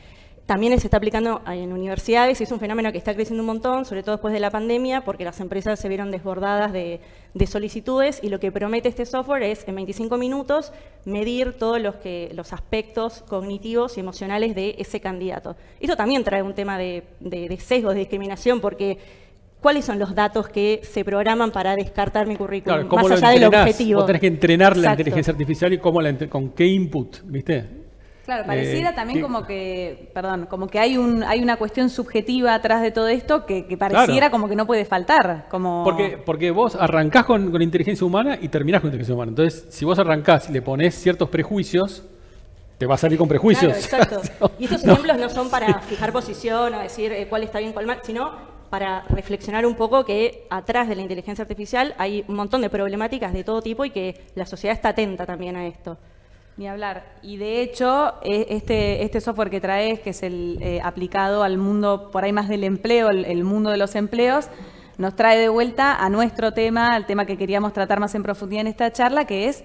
También 0.48 0.80
se 0.80 0.86
está 0.86 0.96
aplicando 0.96 1.42
en 1.46 1.74
universidades 1.74 2.40
y 2.40 2.44
es 2.44 2.52
un 2.52 2.58
fenómeno 2.58 2.90
que 2.90 2.96
está 2.96 3.14
creciendo 3.14 3.42
un 3.42 3.48
montón, 3.48 3.84
sobre 3.84 4.02
todo 4.02 4.12
después 4.12 4.32
de 4.32 4.40
la 4.40 4.50
pandemia, 4.50 5.04
porque 5.04 5.22
las 5.22 5.40
empresas 5.40 5.78
se 5.78 5.90
vieron 5.90 6.10
desbordadas 6.10 6.72
de, 6.72 7.00
solicitudes 7.46 8.18
y 8.22 8.30
lo 8.30 8.40
que 8.40 8.50
promete 8.50 8.88
este 8.88 9.04
software 9.04 9.42
es 9.42 9.68
en 9.68 9.74
25 9.74 10.16
minutos 10.16 10.72
medir 11.04 11.52
todos 11.58 11.78
los, 11.82 12.52
aspectos 12.54 13.22
cognitivos 13.28 13.98
y 13.98 14.00
emocionales 14.00 14.54
de 14.54 14.76
ese 14.78 15.00
candidato. 15.00 15.54
Esto 15.80 15.96
también 15.96 16.24
trae 16.24 16.42
un 16.42 16.54
tema 16.54 16.78
de, 16.78 17.04
de, 17.20 17.46
de 17.46 17.60
sesgos, 17.60 17.92
de 17.92 18.00
discriminación, 18.00 18.62
porque 18.62 18.96
cuáles 19.60 19.84
son 19.84 19.98
los 19.98 20.14
datos 20.14 20.48
que 20.48 20.80
se 20.82 21.04
programan 21.04 21.50
para 21.50 21.74
descartar 21.74 22.26
mi 22.26 22.36
currículum, 22.36 22.88
más 22.88 23.10
allá 23.10 23.30
del 23.30 23.44
objetivo. 23.44 24.00
Vos 24.00 24.06
tenés 24.06 24.20
que 24.20 24.26
entrenar 24.28 24.76
la 24.76 24.90
inteligencia 24.90 25.32
artificial 25.32 25.72
y 25.72 25.78
cómo 25.78 26.00
la, 26.00 26.14
con 26.28 26.50
qué 26.50 26.66
input, 26.66 27.18
¿viste? 27.24 27.78
Claro, 28.28 28.44
pareciera 28.44 28.90
eh, 28.90 28.94
también 28.94 29.22
como 29.22 29.46
que, 29.46 30.10
perdón, 30.12 30.44
como 30.50 30.66
que 30.66 30.78
hay 30.78 30.98
un 30.98 31.22
hay 31.22 31.42
una 31.42 31.56
cuestión 31.56 31.88
subjetiva 31.88 32.52
atrás 32.52 32.82
de 32.82 32.90
todo 32.90 33.08
esto 33.08 33.46
que, 33.46 33.64
pareciera 33.78 34.30
como 34.30 34.50
que 34.50 34.54
no 34.54 34.66
puede 34.66 34.84
faltar. 34.84 35.46
Como... 35.48 35.82
Porque, 35.82 36.18
porque 36.18 36.50
vos 36.50 36.76
arrancás 36.76 37.24
con, 37.24 37.62
inteligencia 37.62 38.06
humana 38.06 38.38
y 38.38 38.48
terminás 38.48 38.82
con 38.82 38.88
inteligencia 38.88 39.14
humana. 39.14 39.30
Entonces, 39.30 39.68
si 39.70 39.86
vos 39.86 39.98
arrancás 39.98 40.50
y 40.50 40.52
le 40.52 40.60
pones 40.60 40.94
ciertos 40.94 41.30
prejuicios, 41.30 42.04
te 42.76 42.84
va 42.84 42.96
a 42.96 42.98
salir 42.98 43.16
con 43.16 43.28
prejuicios. 43.28 43.72
exacto. 43.72 44.20
y 44.58 44.64
estos 44.64 44.84
ejemplos 44.84 45.16
no 45.16 45.30
son 45.30 45.48
para 45.48 45.80
fijar 45.80 46.12
posición 46.12 46.74
o 46.74 46.80
decir 46.80 47.10
eh, 47.12 47.28
cuál 47.30 47.44
está 47.44 47.60
bien, 47.60 47.72
cuál 47.72 47.86
mal, 47.86 48.00
sino 48.02 48.57
para 48.70 49.02
reflexionar 49.08 49.66
un 49.66 49.74
poco 49.74 50.04
que 50.04 50.46
atrás 50.50 50.88
de 50.88 50.96
la 50.96 51.02
inteligencia 51.02 51.42
artificial 51.42 51.94
hay 51.98 52.24
un 52.28 52.36
montón 52.36 52.60
de 52.60 52.70
problemáticas 52.70 53.32
de 53.32 53.44
todo 53.44 53.62
tipo 53.62 53.84
y 53.84 53.90
que 53.90 54.26
la 54.34 54.46
sociedad 54.46 54.74
está 54.76 54.90
atenta 54.90 55.26
también 55.26 55.56
a 55.56 55.66
esto. 55.66 55.96
Ni 56.56 56.66
hablar. 56.66 57.04
Y 57.22 57.36
de 57.36 57.62
hecho, 57.62 58.14
e, 58.22 58.46
este, 58.50 59.04
este 59.04 59.20
software 59.20 59.48
que 59.48 59.60
traes, 59.60 60.00
que 60.00 60.10
es 60.10 60.22
el 60.24 60.58
eh, 60.60 60.80
aplicado 60.82 61.44
al 61.44 61.56
mundo 61.56 62.10
por 62.10 62.24
ahí 62.24 62.32
más 62.32 62.48
del 62.48 62.64
empleo, 62.64 63.10
el, 63.10 63.44
mundo 63.44 63.70
de 63.70 63.76
los 63.76 63.94
empleos, 63.94 64.48
nos 64.98 65.14
trae 65.14 65.38
de 65.38 65.48
vuelta 65.48 65.94
a 65.94 66.10
nuestro 66.10 66.52
tema, 66.52 66.94
al 66.94 67.06
tema 67.06 67.26
que 67.26 67.38
queríamos 67.38 67.72
tratar 67.72 68.00
más 68.00 68.14
en 68.16 68.24
profundidad 68.24 68.62
en 68.62 68.66
esta 68.66 68.92
charla, 68.92 69.24
que 69.24 69.48
es 69.48 69.62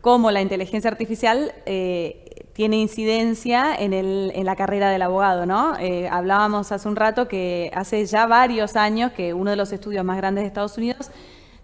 cómo 0.00 0.30
la 0.30 0.40
inteligencia 0.40 0.90
artificial 0.90 1.52
eh, 1.66 2.23
tiene 2.54 2.76
incidencia 2.78 3.74
en, 3.74 3.92
el, 3.92 4.32
en, 4.34 4.46
la 4.46 4.56
carrera 4.56 4.88
del 4.88 5.02
abogado. 5.02 5.44
¿no? 5.44 5.76
Eh, 5.78 6.08
hablábamos 6.08 6.72
hace 6.72 6.88
un 6.88 6.96
rato 6.96 7.28
que 7.28 7.70
hace 7.74 8.06
ya 8.06 8.26
varios 8.26 8.76
años 8.76 9.12
que 9.12 9.34
uno 9.34 9.50
de 9.50 9.56
los 9.56 9.72
estudios 9.72 10.04
más 10.04 10.16
grandes 10.16 10.44
de 10.44 10.48
Estados 10.48 10.78
Unidos 10.78 11.10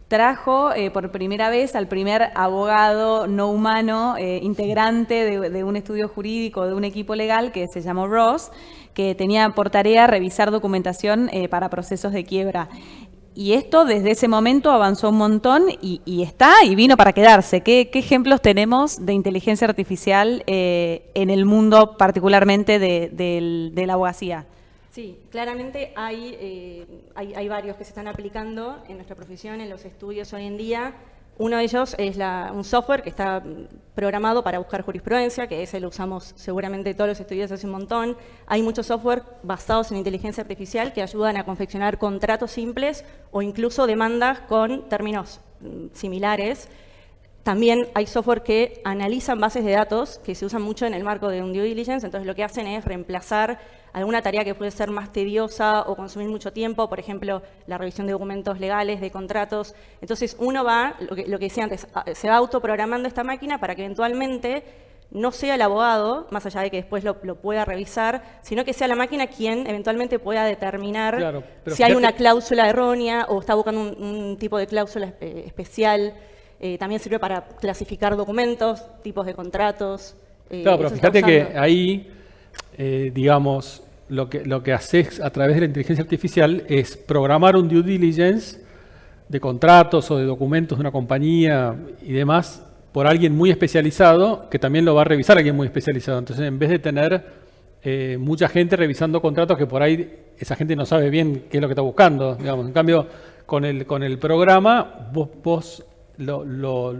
trajo 0.09 0.73
eh, 0.73 0.91
por 0.91 1.13
primera 1.13 1.49
vez 1.49 1.77
al 1.77 1.87
primer 1.87 2.33
abogado 2.35 3.29
no 3.29 3.49
humano 3.49 4.17
eh, 4.19 4.41
integrante 4.43 5.39
de, 5.39 5.65
un 5.65 5.77
estudio 5.77 6.09
jurídico, 6.09 6.67
de 6.67 6.75
un 6.75 6.83
equipo 6.83 7.15
legal 7.15 7.53
que 7.53 7.69
se 7.69 7.81
llamó 7.81 8.09
Ross, 8.09 8.51
que 8.93 9.15
tenía 9.15 9.51
por 9.51 9.71
tarea 9.71 10.09
revisar 10.09 10.51
documentación 10.51 11.31
para 11.49 11.71
procesos 11.71 12.13
de 12.13 12.25
quiebra. 12.25 12.69
Y 13.41 13.55
esto 13.55 13.87
desde 13.87 14.11
ese 14.11 14.29
momento 14.29 14.71
avanzó 14.71 15.09
un 15.09 15.17
montón 15.17 15.63
y, 15.81 16.23
está 16.23 16.63
y 16.63 16.75
vino 16.75 16.99
para 16.99 17.15
quedarse. 17.15 17.63
¿Qué, 17.63 17.89
ejemplos 17.95 18.43
tenemos 18.43 19.07
de 19.07 19.15
inteligencia 19.15 19.67
artificial 19.67 20.43
en 20.47 21.31
el 21.31 21.47
mundo 21.47 21.97
particularmente 21.97 22.79
de 22.79 23.85
la 23.87 23.95
abogacía? 23.95 24.45
Sí, 24.91 25.19
claramente 25.31 25.95
eh, 25.97 26.87
hay, 27.15 27.35
hay, 27.35 27.49
varios 27.49 27.77
que 27.77 27.85
se 27.85 27.91
están 27.91 28.09
aplicando 28.09 28.83
en 28.89 28.97
nuestra 28.97 29.17
profesión, 29.17 29.63
en 29.63 29.71
los 29.71 29.87
estudios 29.87 30.33
hoy 30.35 30.45
en 30.45 30.59
día. 30.59 30.95
Uno 31.41 31.57
de 31.57 31.63
ellos 31.63 31.97
es 31.97 32.19
un 32.53 32.65
software 32.65 33.03
que 33.03 33.09
está 33.09 33.43
programado 33.95 34.45
para 34.45 34.59
buscar 34.59 34.83
jurisprudencia, 34.83 35.47
que 35.47 35.63
ese 35.63 35.81
lo 35.81 35.89
usamos 35.89 36.35
seguramente 36.37 36.93
todos 36.93 37.09
los 37.09 37.19
estudios 37.19 37.51
hace 37.51 37.65
un 37.65 37.73
montón. 37.73 38.19
Hay 38.47 38.61
muchos 38.61 38.89
software 38.89 39.23
basados 39.43 39.91
en 39.91 39.97
inteligencia 39.97 40.43
artificial 40.43 40.93
que 40.93 41.01
ayudan 41.01 41.39
a 41.39 41.47
confeccionar 41.47 41.97
contratos 41.97 42.51
simples 42.51 43.07
o 43.31 43.41
incluso 43.41 43.87
demandas 43.87 44.41
con 44.41 44.87
términos 44.91 45.41
mm, 45.61 45.87
similares. 45.95 46.69
También 47.43 47.89
hay 47.95 48.07
software 48.07 48.43
que 48.43 48.83
analizan 48.85 49.41
bases 49.41 49.65
de 49.65 49.73
datos 49.73 50.21
que 50.23 50.35
se 50.35 50.45
usan 50.45 50.61
mucho 50.61 50.85
en 50.85 50.93
el 50.93 51.03
marco 51.05 51.29
de 51.29 51.43
un 51.43 51.53
due 51.53 51.63
diligence, 51.65 52.07
entonces 52.07 52.27
lo 52.27 52.35
que 52.35 52.45
hacen 52.45 52.67
es 52.67 52.85
reemplazar 52.85 53.59
alguna 53.93 54.21
tarea 54.23 54.45
que 54.45 54.55
puede 54.55 54.71
ser 54.71 54.91
más 54.91 55.11
tediosa 55.11 55.83
o 55.83 55.97
consumir 55.97 56.29
mucho 56.29 56.53
tiempo, 56.53 56.89
por 56.89 57.01
ejemplo, 57.01 57.43
la 57.67 57.79
revisión 57.79 58.07
de 58.07 58.13
documentos 58.13 58.61
legales, 58.61 59.01
de 59.01 59.11
contratos. 59.11 59.75
Entonces 60.01 60.37
uno 60.39 60.65
va, 60.65 60.95
lo 61.01 61.17
que, 61.17 61.27
lo 61.27 61.39
que 61.39 61.47
decía 61.47 61.65
antes, 61.65 61.87
se 62.13 62.29
va 62.29 62.37
autoprogramando 62.37 63.09
esta 63.09 63.25
máquina 63.25 63.59
para 63.59 63.75
que 63.75 63.85
eventualmente 63.85 64.63
no 65.11 65.33
sea 65.33 65.57
el 65.57 65.63
abogado, 65.63 66.29
más 66.31 66.47
allá 66.47 66.61
de 66.61 66.71
que 66.71 66.77
después 66.77 67.03
lo, 67.05 67.17
pueda 67.37 67.65
revisar, 67.65 68.23
sino 68.43 68.65
que 68.65 68.73
sea 68.73 68.87
la 68.87 68.95
máquina 68.95 69.27
quien 69.27 69.67
eventualmente 69.67 70.19
pueda 70.19 70.45
determinar 70.45 71.43
si 71.67 71.83
hay 71.83 71.95
una 71.95 72.13
cláusula 72.13 72.69
errónea 72.69 73.27
o 73.29 73.41
está 73.41 73.55
buscando 73.55 73.81
un, 73.81 74.37
tipo 74.39 74.59
de 74.59 74.67
cláusula 74.67 75.15
eh, 75.21 75.45
especial. 75.47 76.15
Eh, 76.63 76.77
también 76.77 77.01
sirve 77.01 77.19
para 77.19 77.43
clasificar 77.43 78.15
documentos, 78.17 78.83
tipos 79.03 79.25
de 79.25 79.33
contratos. 79.33 80.15
Eh, 80.51 80.63
claro, 80.63 80.77
pero 80.77 80.91
fíjate 80.91 81.23
que 81.23 81.49
ahí, 81.57 82.11
eh, 82.77 83.11
digamos, 83.15 83.83
lo 84.11 84.29
que, 84.29 84.45
lo 84.45 84.63
que 84.63 84.75
haces 84.75 85.21
a 85.21 85.31
través 85.31 85.55
de 85.55 85.61
la 85.61 85.67
inteligencia 85.67 86.03
artificial 86.03 86.65
es 86.69 86.99
programar 86.99 87.57
un 87.57 87.67
due 87.67 87.83
diligence 87.83 88.61
de 89.29 89.41
contratos 89.41 90.11
o 90.11 90.19
de 90.19 90.27
documentos 90.27 90.77
de 90.77 90.83
una 90.83 90.91
compañía 90.91 91.77
y 92.03 92.13
demás 92.13 92.63
por 92.93 93.07
alguien 93.07 93.35
muy 93.35 93.51
especializado 93.51 94.51
que 94.51 94.59
también 94.59 94.85
lo 94.85 94.95
va 94.95 95.03
a 95.03 95.05
revisar 95.05 95.39
alguien 95.39 95.57
muy 95.57 95.67
especializado. 95.67 96.19
Entonces, 96.19 96.45
en 96.47 96.59
vez 96.59 96.69
de 96.69 96.79
tener 96.79 97.41
mucha 98.19 98.47
gente 98.49 98.77
revisando 98.77 99.23
contratos 99.23 99.57
que 99.57 99.67
por 99.67 99.83
ahí 99.83 100.13
esa 100.37 100.55
gente 100.55 100.77
no 100.77 100.85
sabe 100.85 101.09
bien 101.09 101.45
qué 101.49 101.57
es 101.57 101.61
lo 101.63 101.69
que 101.69 101.73
está 101.73 101.81
buscando, 101.81 102.35
digamos. 102.35 102.67
En 102.67 102.73
cambio, 102.73 103.07
con 103.47 103.65
el, 103.65 103.87
con 103.87 104.03
el 104.03 104.19
programa, 104.19 105.09
vos, 105.13 105.29
vos 105.43 105.85
lo, 106.21 106.45
lo, 106.45 106.95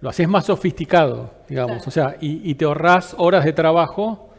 lo 0.00 0.08
haces 0.08 0.28
más 0.28 0.46
sofisticado, 0.46 1.30
digamos, 1.48 1.86
o 1.86 1.90
sea, 1.90 2.16
y, 2.20 2.54
te 2.54 2.64
ahorras 2.64 3.14
horas 3.18 3.44
de 3.44 3.52
trabajo 3.52 4.30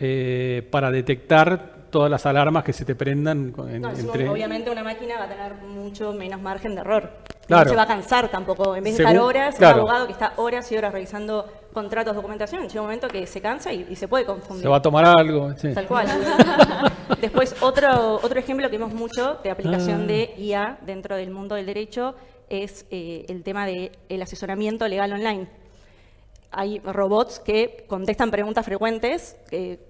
eh, 0.00 0.66
para 0.70 0.90
detectar 0.90 1.76
todas 1.90 2.10
las 2.10 2.26
alarmas 2.26 2.64
que 2.64 2.72
se 2.72 2.84
te 2.84 2.94
prendan. 2.94 3.54
entre... 3.70 4.28
Obviamente 4.28 4.70
una 4.70 4.82
máquina 4.82 5.18
va 5.18 5.24
a 5.24 5.28
tener 5.28 5.54
mucho 5.54 6.12
menos 6.12 6.40
margen 6.40 6.74
de 6.74 6.80
error. 6.80 7.10
No 7.48 7.64
se 7.64 7.76
va 7.76 7.82
a 7.82 7.86
cansar 7.86 8.28
tampoco. 8.28 8.74
En 8.74 8.82
vez 8.82 8.96
de 8.96 9.04
estar 9.04 9.18
horas, 9.18 9.56
un 9.58 9.64
abogado 9.64 10.06
que 10.06 10.12
está 10.12 10.32
horas 10.36 10.70
y 10.72 10.76
horas 10.76 10.92
revisando 10.92 11.46
contratos, 11.72 12.16
documentación, 12.16 12.68
llega 12.68 12.80
un 12.80 12.86
momento 12.86 13.06
que 13.06 13.26
se 13.26 13.40
cansa 13.40 13.72
y, 13.72 13.94
se 13.94 14.08
puede 14.08 14.24
confundir. 14.24 14.62
Se 14.62 14.68
va 14.68 14.78
a 14.78 14.82
tomar 14.82 15.04
algo. 15.04 15.54
Tal 15.54 15.86
cual. 15.86 16.08
Después, 17.20 17.54
otro, 17.60 18.16
otro 18.16 18.40
ejemplo 18.40 18.68
que 18.68 18.76
vemos 18.76 18.92
mucho 18.92 19.38
de 19.44 19.50
aplicación 19.50 20.02
ah. 20.02 20.06
de 20.06 20.34
IA 20.36 20.78
dentro 20.84 21.16
del 21.16 21.30
mundo 21.30 21.54
del 21.54 21.66
derecho 21.66 22.14
es 22.48 22.86
eh, 22.90 23.24
el 23.28 23.42
tema 23.42 23.66
del 23.66 24.22
asesoramiento 24.22 24.86
legal 24.88 25.12
online. 25.12 25.48
Hay 26.52 26.78
robots 26.78 27.38
que 27.40 27.84
contestan 27.86 28.30
preguntas 28.30 28.64
frecuentes, 28.64 29.36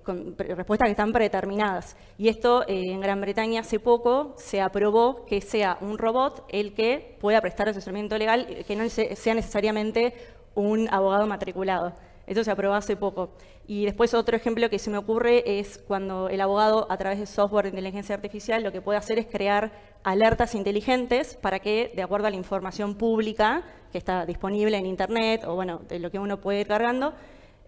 con 0.02 0.36
respuestas 0.36 0.86
que 0.86 0.92
están 0.92 1.12
predeterminadas. 1.12 1.96
Y 2.18 2.28
esto 2.28 2.62
eh, 2.66 2.82
en 2.88 3.00
Gran 3.00 3.20
Bretaña 3.20 3.60
hace 3.60 3.78
poco 3.78 4.34
se 4.36 4.60
aprobó 4.60 5.26
que 5.26 5.40
sea 5.40 5.78
un 5.80 5.98
robot 5.98 6.44
el 6.48 6.74
que 6.74 7.16
pueda 7.20 7.40
prestar 7.40 7.68
asesoramiento 7.68 8.18
legal, 8.18 8.64
que 8.66 8.74
no 8.74 8.88
sea 8.88 9.34
necesariamente 9.34 10.14
un 10.54 10.88
abogado 10.92 11.26
matriculado. 11.26 11.92
Esto 12.26 12.42
se 12.42 12.50
aprobó 12.50 12.74
hace 12.74 12.96
poco. 12.96 13.30
Y 13.66 13.84
después 13.84 14.14
otro 14.14 14.36
ejemplo 14.36 14.68
que 14.68 14.78
se 14.78 14.90
me 14.90 14.98
ocurre 14.98 15.58
es 15.58 15.78
cuando 15.78 16.28
el 16.28 16.40
abogado 16.40 16.86
a 16.90 16.96
través 16.96 17.18
de 17.18 17.26
software 17.26 17.64
de 17.64 17.70
inteligencia 17.70 18.14
artificial 18.14 18.62
lo 18.62 18.72
que 18.72 18.80
puede 18.80 18.98
hacer 18.98 19.18
es 19.18 19.26
crear 19.26 19.72
alertas 20.02 20.54
inteligentes 20.54 21.36
para 21.36 21.58
que, 21.58 21.92
de 21.94 22.02
acuerdo 22.02 22.26
a 22.26 22.30
la 22.30 22.36
información 22.36 22.94
pública 22.94 23.62
que 23.92 23.98
está 23.98 24.26
disponible 24.26 24.76
en 24.76 24.86
Internet 24.86 25.44
o 25.46 25.54
bueno, 25.54 25.80
de 25.88 25.98
lo 25.98 26.10
que 26.10 26.18
uno 26.18 26.40
puede 26.40 26.60
ir 26.60 26.66
cargando, 26.66 27.14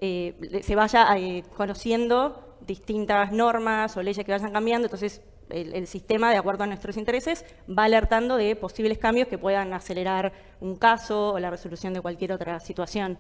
eh, 0.01 0.61
se 0.63 0.75
vaya 0.77 1.07
eh, 1.17 1.43
conociendo 1.57 2.57
distintas 2.67 3.33
normas 3.33 3.97
o 3.97 4.03
leyes 4.03 4.25
que 4.25 4.33
vayan 4.33 4.53
cambiando. 4.53 4.87
Entonces, 4.87 5.23
el, 5.51 5.87
sistema, 5.87 6.31
de 6.31 6.37
acuerdo 6.37 6.65
a 6.65 6.67
nuestros 6.67 6.97
intereses, 6.97 7.45
va 7.67 7.85
alertando 7.85 8.37
de 8.37 8.55
posibles 8.57 8.99
cambios 8.99 9.29
que 9.29 9.39
puedan 9.39 9.73
acelerar 9.73 10.33
un 10.61 10.77
caso 10.77 11.33
o 11.33 11.39
la 11.39 11.51
resolución 11.51 11.95
de 11.95 12.01
cualquier 12.01 12.33
otra 12.33 12.61
situación. 12.61 13.19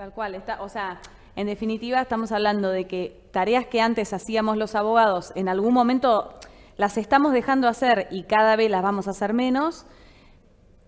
Tal 0.00 0.14
cual, 0.14 0.34
está, 0.34 0.62
o 0.62 0.68
sea, 0.70 0.98
en 1.36 1.46
definitiva, 1.46 2.00
estamos 2.00 2.32
hablando 2.32 2.70
de 2.70 2.86
que 2.86 3.20
tareas 3.32 3.66
que 3.66 3.82
antes 3.82 4.14
hacíamos 4.14 4.56
los 4.56 4.74
abogados, 4.74 5.30
en 5.34 5.46
algún 5.46 5.74
momento 5.74 6.32
las 6.78 6.96
estamos 6.96 7.34
dejando 7.34 7.68
hacer 7.68 8.08
y 8.10 8.22
cada 8.22 8.56
vez 8.56 8.70
las 8.70 8.82
vamos 8.82 9.08
a 9.08 9.10
hacer 9.10 9.34
menos. 9.34 9.84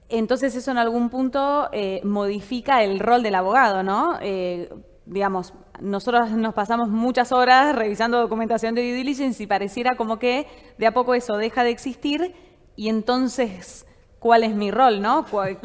Entonces 0.09 0.57
eso 0.57 0.71
en 0.71 0.79
algún 0.79 1.11
punto 1.11 1.69
eh, 1.73 2.01
modifica 2.05 2.83
el 2.85 3.01
rol 3.01 3.23
del 3.23 3.35
abogado, 3.35 3.83
¿no? 3.83 4.17
Eh, 4.23 4.73
digamos, 5.05 5.53
nosotros 5.79 6.31
nos 6.31 6.55
pasamos 6.55 6.89
muchas 6.89 7.33
horas 7.33 7.77
revisando 7.77 8.19
documentación 8.19 8.75
de 8.75 8.81
due 8.81 8.95
diligence 8.95 9.43
y 9.43 9.47
pareciera 9.47 9.95
como 9.95 10.19
que 10.19 10.47
de 10.79 10.87
a 10.87 10.95
poco 10.95 11.13
eso 11.13 11.37
deja 11.37 11.65
de 11.65 11.71
existir 11.71 12.35
y 12.77 12.89
entonces 12.89 13.85
cuál 14.23 14.45
es 14.45 14.55
mi 14.55 14.71
rol, 14.71 15.03
¿no? 15.03 15.27
¿Cuál, 15.29 15.59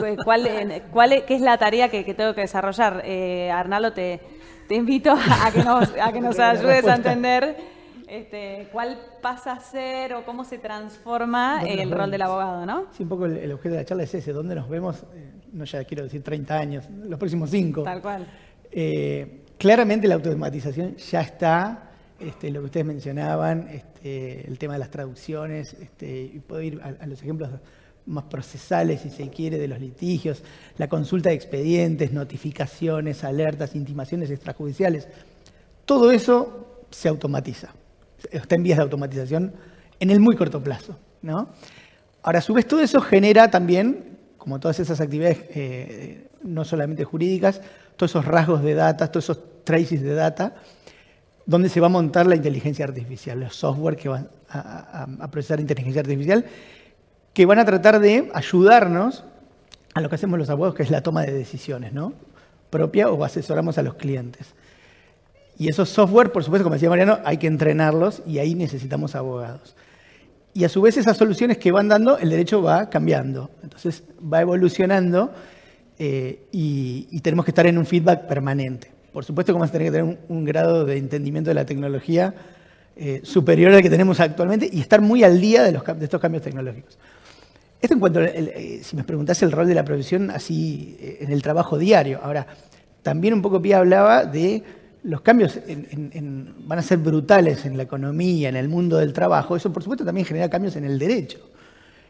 cuál, 0.92 1.24
¿Qué 1.28 1.36
es 1.36 1.42
la 1.42 1.58
tarea 1.58 1.90
que, 1.90 2.04
tengo 2.16 2.34
que 2.34 2.42
desarrollar? 2.42 3.04
Eh, 3.06 3.52
Arnalo, 3.52 3.94
te, 3.94 4.20
te 4.68 4.76
invito 4.76 5.12
a 5.12 5.52
que 5.52 5.64
nos, 5.64 5.94
a 6.02 6.12
que 6.12 6.20
nos 6.20 6.40
ayudes 6.40 6.86
a 6.88 6.96
entender 6.96 7.56
este, 8.08 8.68
cuál 8.72 8.98
pasa 9.22 9.54
a 9.54 9.60
ser 9.60 10.14
o 10.16 10.26
cómo 10.26 10.44
se 10.44 10.58
transforma 10.58 11.62
el 11.64 11.92
rol 11.92 12.10
del 12.10 12.22
abogado, 12.24 12.66
¿no? 12.66 12.88
Sí, 12.94 13.04
un 13.04 13.10
poco 13.10 13.26
el, 13.26 13.52
objeto 13.52 13.76
de 13.76 13.82
la 13.82 13.86
charla 13.86 14.04
es 14.04 14.14
ese, 14.16 14.34
¿dónde 14.34 14.56
nos 14.56 14.68
vemos? 14.68 15.04
Eh, 15.14 15.32
no 15.54 15.64
ya 15.66 15.84
quiero 15.84 16.04
decir 16.04 16.24
30 16.24 16.58
años, 16.58 16.90
los 16.90 17.20
próximos 17.20 17.52
5. 17.52 17.84
Tal 17.84 18.02
cual. 18.02 18.26
Eh, 18.72 19.44
claramente 19.58 20.08
la 20.08 20.16
automatización 20.16 20.96
ya 20.96 21.22
está 21.22 21.92
este, 22.20 22.50
lo 22.50 22.62
que 22.62 22.66
ustedes 22.66 22.86
mencionaban, 22.86 23.68
este, 23.70 24.48
el 24.48 24.58
tema 24.58 24.74
de 24.74 24.80
las 24.80 24.90
traducciones, 24.90 25.76
y 26.02 26.40
puedo 26.40 26.62
ir 26.62 26.82
a, 26.82 27.06
los 27.06 27.22
ejemplos 27.22 27.52
más 28.08 28.24
procesales, 28.26 29.02
si 29.02 29.10
se 29.10 29.30
quiere, 29.30 29.58
de 29.58 29.68
los 29.68 29.80
litigios, 29.80 30.44
la 30.78 30.88
consulta 30.88 31.30
de 31.30 31.36
expedientes, 31.36 32.12
notificaciones, 32.12 33.24
alertas, 33.24 33.76
intimaciones 33.76 34.32
extrajudiciales. 34.32 35.08
Todo 35.86 36.12
eso 36.12 36.86
se 36.90 37.10
automatiza, 37.10 37.74
está 38.32 38.56
en 38.56 38.64
vías 38.64 38.78
de 38.78 38.84
automatización 38.84 39.54
en 40.00 40.10
el 40.10 40.20
muy 40.20 40.36
corto 40.36 40.62
plazo. 40.64 40.98
¿no? 41.22 41.50
Ahora, 42.24 42.40
a 42.40 42.42
su 42.42 42.54
vez, 42.54 42.68
todo 42.68 42.82
eso 42.82 43.02
genera 43.02 43.52
también, 43.52 44.18
como 44.38 44.60
todas 44.60 44.80
esas 44.80 45.00
actividades 45.02 45.40
eh, 45.50 46.28
no 46.44 46.66
solamente 46.66 47.04
jurídicas, 47.04 47.62
todos 47.96 48.12
esos 48.12 48.26
rasgos 48.26 48.64
de 48.64 48.74
data, 48.74 49.12
todos 49.12 49.26
esos 49.26 49.64
traces 49.64 50.02
de 50.02 50.14
data, 50.14 50.56
donde 51.46 51.70
se 51.70 51.80
va 51.80 51.88
a 51.88 51.90
montar 51.90 52.28
la 52.28 52.36
inteligencia 52.36 52.86
artificial, 52.86 53.40
los 53.40 53.56
software 53.56 53.96
que 53.96 54.10
van 54.10 54.30
a, 54.50 55.28
procesar 55.32 55.60
inteligencia 55.60 56.02
artificial, 56.02 56.46
que 57.38 57.46
van 57.46 57.60
a 57.60 57.66
tratar 57.66 58.00
de 58.00 58.32
ayudarnos 58.34 59.24
a 59.94 60.02
lo 60.02 60.10
que 60.10 60.16
hacemos 60.16 60.40
los 60.40 60.50
abogados, 60.50 60.74
que 60.74 60.82
es 60.82 60.90
la 60.90 61.02
toma 61.02 61.22
de 61.22 61.32
decisiones, 61.34 61.94
¿no? 61.94 62.14
Propia 62.72 63.12
o 63.12 63.24
asesoramos 63.24 63.78
a 63.78 63.84
los 63.84 63.94
clientes. 63.94 64.56
Y 65.56 65.70
esos 65.70 65.88
software, 65.88 66.32
por 66.32 66.44
supuesto, 66.44 66.64
como 66.64 66.74
decía 66.74 66.90
Mariano, 66.90 67.20
hay 67.24 67.38
que 67.38 67.46
entrenarlos 67.46 68.24
y 68.26 68.40
ahí 68.40 68.56
necesitamos 68.56 69.14
abogados. 69.14 69.76
Y 70.56 70.64
a 70.64 70.70
su 70.70 70.82
vez 70.82 70.98
esas 70.98 71.16
soluciones 71.16 71.60
que 71.60 71.72
van 71.72 71.88
dando, 71.88 72.18
el 72.18 72.32
derecho 72.32 72.64
va 72.64 72.90
cambiando. 72.90 73.52
Entonces 73.62 74.02
va 74.20 74.42
evolucionando 74.42 75.32
eh, 76.00 76.48
y 76.52 77.22
tenemos 77.22 77.46
que 77.46 77.52
estar 77.52 77.68
en 77.68 77.78
un 77.78 77.86
feedback 77.86 78.26
permanente. 78.26 78.90
Por 79.14 79.24
supuesto 79.24 79.54
que 79.54 79.60
vamos 79.60 79.70
a 79.70 79.74
tener 79.74 79.92
que 79.92 80.00
tener 80.00 80.18
un, 80.28 80.44
grado 80.44 80.86
de 80.86 80.98
entendimiento 80.98 81.52
de 81.52 81.54
la 81.54 81.68
tecnología 81.68 82.34
eh, 82.96 83.22
superior 83.22 83.74
al 83.74 83.84
que 83.84 83.92
tenemos 83.92 84.20
actualmente 84.20 84.68
y 84.74 84.82
estar 84.82 85.02
muy 85.02 85.24
al 85.24 85.40
día 85.40 85.62
de, 85.62 85.74
los, 85.74 85.86
de 85.86 86.04
estos 86.04 86.20
cambios 86.20 86.42
tecnológicos. 86.42 86.98
Esto 87.80 87.94
en 87.94 88.00
cuanto, 88.00 88.22
eh, 88.22 88.80
si 88.84 88.96
me 88.96 89.04
preguntase 89.04 89.46
el 89.46 89.52
rol 89.52 89.68
de 89.68 89.76
la 89.76 89.86
profesión 89.86 90.32
así 90.32 90.98
eh, 91.00 91.20
en 91.22 91.32
el 91.32 91.42
trabajo 91.42 91.78
diario. 91.78 92.20
Ahora, 92.24 92.48
también 93.04 93.34
un 93.34 93.42
poco 93.42 93.62
Pía 93.62 93.78
hablaba 93.78 94.26
de 94.26 94.64
los 95.04 95.22
cambios 95.22 95.60
van 96.66 96.80
a 96.80 96.82
ser 96.82 96.98
brutales 96.98 97.66
en 97.66 97.78
la 97.78 97.84
economía, 97.84 98.50
en 98.50 98.56
el 98.56 98.68
mundo 98.68 98.98
del 98.98 99.14
trabajo. 99.14 99.56
Eso, 99.56 99.72
por 99.72 99.84
supuesto, 99.84 100.04
también 100.04 100.26
genera 100.26 100.50
cambios 100.50 100.76
en 100.76 100.84
el 100.84 101.00
derecho. 101.00 101.40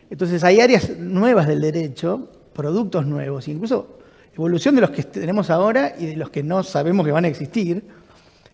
Entonces, 0.09 0.43
hay 0.43 0.61
áreas 0.61 0.97
nuevas 0.97 1.47
del 1.47 1.61
derecho, 1.61 2.31
productos 2.53 3.05
nuevos, 3.05 3.47
incluso 3.47 3.99
evolución 4.33 4.75
de 4.75 4.81
los 4.81 4.91
que 4.91 5.03
tenemos 5.03 5.49
ahora 5.49 5.95
y 5.99 6.07
de 6.07 6.15
los 6.15 6.29
que 6.29 6.43
no 6.43 6.63
sabemos 6.63 7.05
que 7.05 7.11
van 7.11 7.25
a 7.25 7.27
existir, 7.27 7.83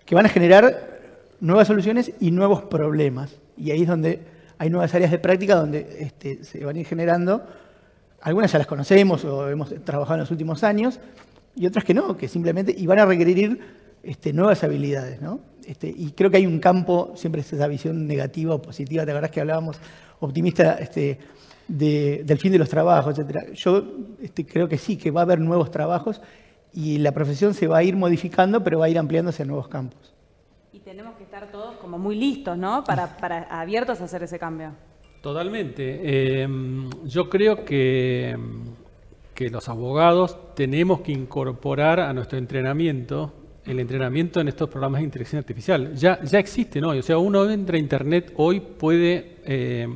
que 0.05 0.15
van 0.15 0.25
a 0.25 0.29
generar 0.29 0.99
nuevas 1.39 1.67
soluciones 1.67 2.11
y 2.19 2.31
nuevos 2.31 2.63
problemas. 2.63 3.35
Y 3.55 3.71
ahí 3.71 3.83
es 3.83 3.87
donde 3.87 4.32
hay 4.57 4.69
nuevas 4.69 4.93
áreas 4.93 5.11
de 5.11 5.19
práctica 5.19 5.55
donde 5.55 5.97
este, 5.99 6.43
se 6.43 6.63
van 6.63 6.75
a 6.75 6.79
ir 6.79 6.85
generando. 6.85 7.45
Algunas 8.21 8.51
ya 8.51 8.57
las 8.57 8.67
conocemos 8.67 9.25
o 9.25 9.49
hemos 9.49 9.73
trabajado 9.83 10.15
en 10.15 10.19
los 10.21 10.31
últimos 10.31 10.63
años, 10.63 10.99
y 11.55 11.67
otras 11.67 11.83
que 11.83 11.93
no, 11.93 12.17
que 12.17 12.27
simplemente 12.27 12.73
y 12.75 12.85
van 12.87 12.99
a 12.99 13.05
requerir 13.05 13.59
este, 14.01 14.33
nuevas 14.33 14.63
habilidades. 14.63 15.21
¿no? 15.21 15.39
Este, 15.65 15.87
y 15.87 16.11
creo 16.11 16.31
que 16.31 16.37
hay 16.37 16.45
un 16.45 16.59
campo, 16.59 17.13
siempre 17.15 17.41
es 17.41 17.53
esa 17.53 17.67
visión 17.67 18.07
negativa 18.07 18.55
o 18.55 18.61
positiva, 18.61 19.05
¿te 19.05 19.11
acordás 19.11 19.31
que 19.31 19.41
hablábamos 19.41 19.77
optimista? 20.19 20.77
Del 21.67 22.37
fin 22.39 22.51
de 22.51 22.57
los 22.57 22.69
trabajos, 22.69 23.17
etc. 23.17 23.53
Yo 23.53 23.83
creo 24.47 24.67
que 24.67 24.77
sí, 24.77 24.97
que 24.97 25.11
va 25.11 25.21
a 25.21 25.23
haber 25.23 25.39
nuevos 25.39 25.71
trabajos 25.71 26.21
y 26.73 26.97
la 26.97 27.11
profesión 27.11 27.53
se 27.53 27.67
va 27.67 27.77
a 27.77 27.83
ir 27.83 27.95
modificando, 27.95 28.63
pero 28.63 28.79
va 28.79 28.85
a 28.85 28.89
ir 28.89 28.97
ampliándose 28.97 29.43
a 29.43 29.45
nuevos 29.45 29.67
campos. 29.67 30.12
Y 30.73 30.79
tenemos 30.79 31.15
que 31.17 31.23
estar 31.23 31.51
todos 31.51 31.75
como 31.75 31.99
muy 31.99 32.15
listos, 32.15 32.57
¿no? 32.57 32.83
Para, 32.83 33.43
abiertos 33.49 34.01
a 34.01 34.05
hacer 34.05 34.23
ese 34.23 34.39
cambio. 34.39 34.71
Totalmente. 35.21 35.99
Eh, 36.03 36.47
yo 37.05 37.29
creo 37.29 37.63
que, 37.63 38.35
que 39.35 39.49
los 39.51 39.69
abogados 39.69 40.55
tenemos 40.55 41.01
que 41.01 41.11
incorporar 41.11 41.99
a 41.99 42.11
nuestro 42.11 42.39
entrenamiento 42.39 43.31
el 43.65 43.79
entrenamiento 43.79 44.41
en 44.41 44.47
estos 44.49 44.69
programas 44.69 44.99
de 44.99 45.05
inteligencia 45.05 45.39
artificial. 45.39 45.95
Ya, 45.95 46.21
ya 46.23 46.39
existe, 46.39 46.81
¿no? 46.81 46.89
O 46.89 47.01
sea, 47.01 47.17
uno 47.17 47.49
entra 47.49 47.77
a 47.77 47.79
Internet 47.79 48.33
hoy 48.35 48.59
puede 48.59 49.37
eh, 49.45 49.87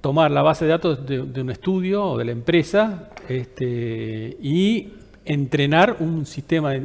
tomar 0.00 0.30
la 0.30 0.42
base 0.42 0.64
de 0.64 0.70
datos 0.70 1.04
de, 1.06 1.20
un 1.20 1.50
estudio 1.50 2.04
o 2.04 2.18
de 2.18 2.24
la 2.24 2.32
empresa 2.32 3.10
este, 3.28 4.36
y 4.40 4.92
entrenar 5.28 5.96
un 6.00 6.26
sistema 6.26 6.72
de 6.72 6.78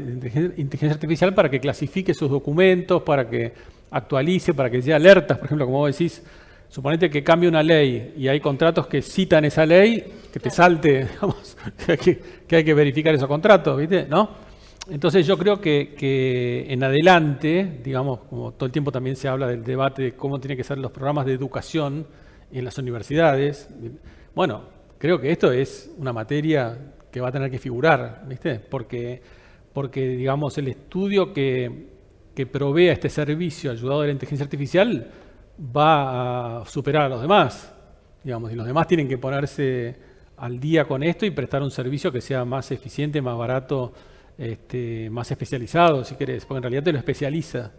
inteligencia 0.58 0.92
artificial 0.92 1.34
para 1.34 1.50
que 1.50 1.60
clasifique 1.60 2.14
sus 2.14 2.30
documentos, 2.30 3.02
para 3.04 3.30
que 3.30 3.54
actualice, 3.92 4.54
para 4.54 4.70
que 4.70 4.82
dé 4.82 4.94
alertas, 4.94 5.38
por 5.38 5.46
ejemplo, 5.46 5.66
como 5.66 5.80
vos 5.80 5.98
decís, 5.98 6.24
suponete 6.70 7.10
que 7.10 7.24
cambie 7.24 7.50
una 7.50 7.64
ley 7.64 8.14
y 8.18 8.28
hay 8.28 8.40
contratos 8.40 8.88
que 8.88 9.02
citan 9.02 9.46
esa 9.46 9.66
ley, 9.66 10.04
que 10.32 10.40
te 10.40 10.50
salte, 10.50 11.06
digamos, 11.14 11.58
que, 12.48 12.56
hay 12.56 12.64
que, 12.64 12.74
verificar 12.74 13.16
esos 13.16 13.28
contratos, 13.28 13.78
¿viste? 13.78 14.06
¿No? 14.08 14.30
Entonces 14.90 15.26
yo 15.26 15.38
creo 15.38 15.62
que, 15.62 15.96
que, 15.98 16.66
en 16.70 16.84
adelante, 16.84 17.80
digamos, 17.84 18.20
como 18.30 18.52
todo 18.52 18.66
el 18.66 18.72
tiempo 18.72 18.92
también 18.92 19.16
se 19.16 19.28
habla 19.30 19.48
del 19.48 19.64
debate 19.64 20.04
de 20.04 20.12
cómo 20.14 20.40
tienen 20.40 20.58
que 20.58 20.64
ser 20.64 20.78
los 20.78 20.92
programas 20.92 21.26
de 21.26 21.34
educación, 21.34 22.06
en 22.54 22.66
las 22.66 22.78
universidades. 22.78 23.68
Bueno, 24.36 24.62
creo 24.98 25.20
que 25.20 25.32
esto 25.32 25.52
es 25.52 25.92
una 25.98 26.14
materia 26.14 26.78
que 27.14 27.22
va 27.22 27.30
a 27.30 27.32
tener 27.32 27.52
que 27.52 27.60
figurar, 27.60 28.24
¿viste? 28.28 28.60
Porque, 28.60 29.22
porque 29.72 30.02
digamos, 30.02 30.58
el 30.58 30.68
estudio 30.68 31.32
que, 31.32 31.90
que 32.34 32.48
provea 32.48 32.92
este 32.92 33.08
servicio 33.08 33.70
ayudado 33.70 34.02
de 34.02 34.08
la 34.08 34.14
inteligencia 34.14 34.44
artificial 34.44 35.12
va 35.60 36.62
a 36.62 36.66
superar 36.66 37.04
a 37.04 37.10
los 37.10 37.22
demás, 37.22 37.72
digamos, 38.24 38.52
y 38.52 38.56
los 38.56 38.66
demás 38.66 38.88
tienen 38.88 39.08
que 39.08 39.20
ponerse 39.20 39.96
al 40.38 40.60
día 40.60 40.86
con 40.86 41.04
esto 41.04 41.28
y 41.28 41.30
prestar 41.30 41.62
un 41.62 41.70
servicio 41.70 42.12
que 42.12 42.20
sea 42.20 42.46
más 42.46 42.72
eficiente, 42.72 43.22
más 43.22 43.38
barato, 43.38 43.94
este, 44.36 45.08
más 45.12 45.30
especializado, 45.30 46.04
si 46.04 46.16
querés, 46.16 46.44
porque 46.48 46.58
en 46.58 46.64
realidad 46.64 46.84
te 46.84 46.94
lo 46.94 46.98
especializa. 46.98 47.72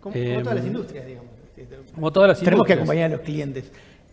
Como, 0.00 0.14
todas 0.14 0.54
las 0.54 0.64
em, 0.64 0.66
industrias, 0.68 1.06
digamos. 1.06 1.30
Como 1.94 2.10
todas 2.10 2.28
las 2.30 2.40
Tenemos 2.40 2.66
que 2.66 2.72
acompañar 2.72 3.12
a 3.12 3.16
los 3.16 3.20
clientes 3.20 3.70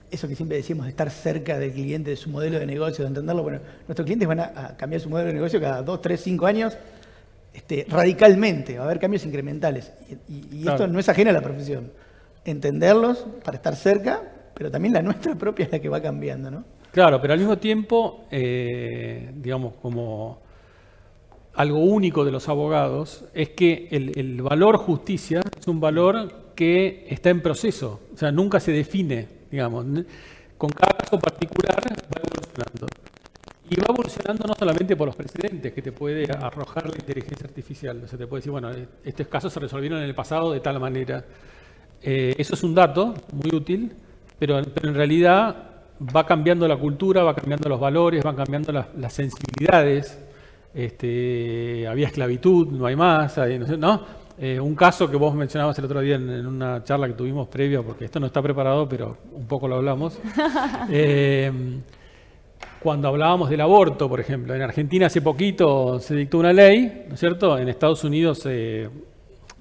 eso 0.10 0.28
que 0.28 0.36
siempre 0.36 0.58
decimos 0.58 0.86
de 0.86 0.91
estar 0.91 1.10
cerca 1.10 1.60
del 1.60 1.72
cliente, 1.72 2.12
de 2.12 2.15
su 2.15 2.30
modelo 2.30 2.60
de 2.60 2.65
negocio, 2.65 3.04
de 3.04 3.10
entenderlo. 3.10 3.43
Bueno, 3.43 3.60
nuestros 3.88 4.06
clientes 4.06 4.28
van 4.28 4.39
a, 4.39 4.76
cambiar 4.78 5.02
su 5.02 5.10
modelo 5.10 5.28
de 5.28 5.34
negocio 5.34 5.60
cada 5.60 5.82
dos, 5.82 6.02
tres, 6.02 6.22
cinco 6.22 6.46
años 6.46 6.78
este, 7.54 7.86
radicalmente. 7.89 8.78
Va 8.78 8.84
a 8.84 8.86
haber 8.86 9.00
cambios 9.00 9.26
incrementales. 9.26 9.91
Y, 10.30 10.67
esto 10.67 10.88
no 10.88 11.00
es 11.00 11.10
ajeno 11.10 11.32
a 11.32 11.34
la 11.34 11.41
profesión. 11.41 11.91
Entenderlos 12.46 13.26
para 13.43 13.58
estar 13.58 13.76
cerca, 13.76 14.22
pero 14.54 14.72
también 14.72 14.93
la 14.93 15.02
nuestra 15.02 15.36
propia 15.38 15.65
es 15.65 15.72
la 15.72 15.80
que 15.80 15.89
va 15.89 16.02
cambiando, 16.02 16.52
¿no? 16.52 16.63
Claro, 16.91 17.22
pero 17.22 17.34
al 17.34 17.39
mismo 17.39 17.58
tiempo, 17.58 18.26
eh, 18.32 19.32
digamos, 19.36 19.74
como 19.82 20.39
algo 21.54 21.80
único 21.80 22.24
de 22.24 22.32
los 22.32 22.48
abogados 22.48 23.26
es 23.34 23.50
que 23.50 23.88
el, 23.91 24.17
el 24.17 24.41
valor 24.41 24.78
justicia 24.78 25.41
es 25.60 25.67
un 25.67 25.80
valor 25.80 26.54
que 26.56 27.06
está 27.10 27.30
en 27.30 27.41
proceso, 27.41 28.00
o 28.13 28.17
sea, 28.17 28.32
nunca 28.32 28.60
se 28.60 28.72
define 28.72 29.37
digamos. 29.49 29.86
Con 30.57 30.69
cada 30.71 30.97
caso 30.97 31.19
particular 31.19 31.77
va 31.77 32.21
evolucionando. 32.23 32.88
Y 33.69 33.75
va 33.75 33.86
evolucionando 33.89 34.47
no 34.47 34.53
solamente 34.55 34.95
por 34.95 35.07
los 35.07 35.15
precedentes 35.15 35.73
que 35.73 35.81
te 35.81 35.91
puede 35.91 36.25
arrojar 36.31 36.89
la 36.89 36.95
inteligencia 36.95 37.45
artificial. 37.45 38.01
O 38.03 38.07
sea, 38.07 38.17
te 38.17 38.25
puede 38.25 38.39
decir, 38.39 38.51
bueno, 38.51 38.71
estos 39.03 39.27
casos 39.27 39.51
se 39.51 39.60
resolvieron 39.60 39.99
en 39.99 40.05
el 40.05 40.15
pasado 40.15 40.53
de 40.53 40.62
tal 40.62 40.79
manera. 40.79 41.25
Eh, 42.01 42.36
eso 42.38 42.53
es 42.53 42.63
un 42.63 42.73
dato 42.73 43.13
muy 43.33 43.53
útil, 43.53 43.91
pero, 44.39 44.60
en 44.60 44.93
realidad 44.93 45.55
va 46.15 46.25
cambiando 46.25 46.67
la 46.67 46.77
cultura, 46.77 47.23
va 47.23 47.36
cambiando 47.36 47.69
los 47.69 47.79
valores, 47.79 48.23
van 48.23 48.36
cambiando 48.36 48.71
las, 48.71 49.13
sensibilidades. 49.13 50.19
Este, 50.73 51.88
había 51.88 52.07
esclavitud, 52.07 52.67
no 52.67 52.86
hay 52.86 52.95
más, 52.95 53.38
¿no? 53.77 54.27
Eh, 54.39 54.60
un 54.60 54.76
caso 54.76 55.10
que 55.10 55.17
vos 55.17 55.34
mencionabas 55.34 55.80
el 55.80 55.86
otro 55.86 56.00
día 56.00 56.15
en, 56.15 56.45
una 56.45 56.84
charla 56.84 57.08
que 57.08 57.13
tuvimos 57.13 57.47
previa, 57.47 57.82
porque 57.82 58.06
esto 58.06 58.19
no 58.19 58.28
está 58.28 58.41
preparado, 58.41 58.88
pero 58.88 59.17
un 59.34 59.47
poco 59.47 59.67
lo 59.67 59.76
hablamos. 59.76 60.19
Eh, 60.89 61.52
cuando 62.80 63.08
hablábamos 63.08 63.50
del 63.50 63.62
aborto, 63.62 64.08
por 64.08 64.19
ejemplo, 64.19 64.54
en 64.54 64.62
Argentina 64.62 65.08
hace 65.08 65.21
poquito 65.21 66.00
se 66.00 66.15
dictó 66.15 66.38
una 66.38 66.54
ley, 66.54 67.06
¿no 67.08 67.15
es 67.15 67.19
cierto? 67.19 67.58
En 67.58 67.67
Estados 67.67 68.04
Unidos 68.04 68.41
eh, 68.45 68.88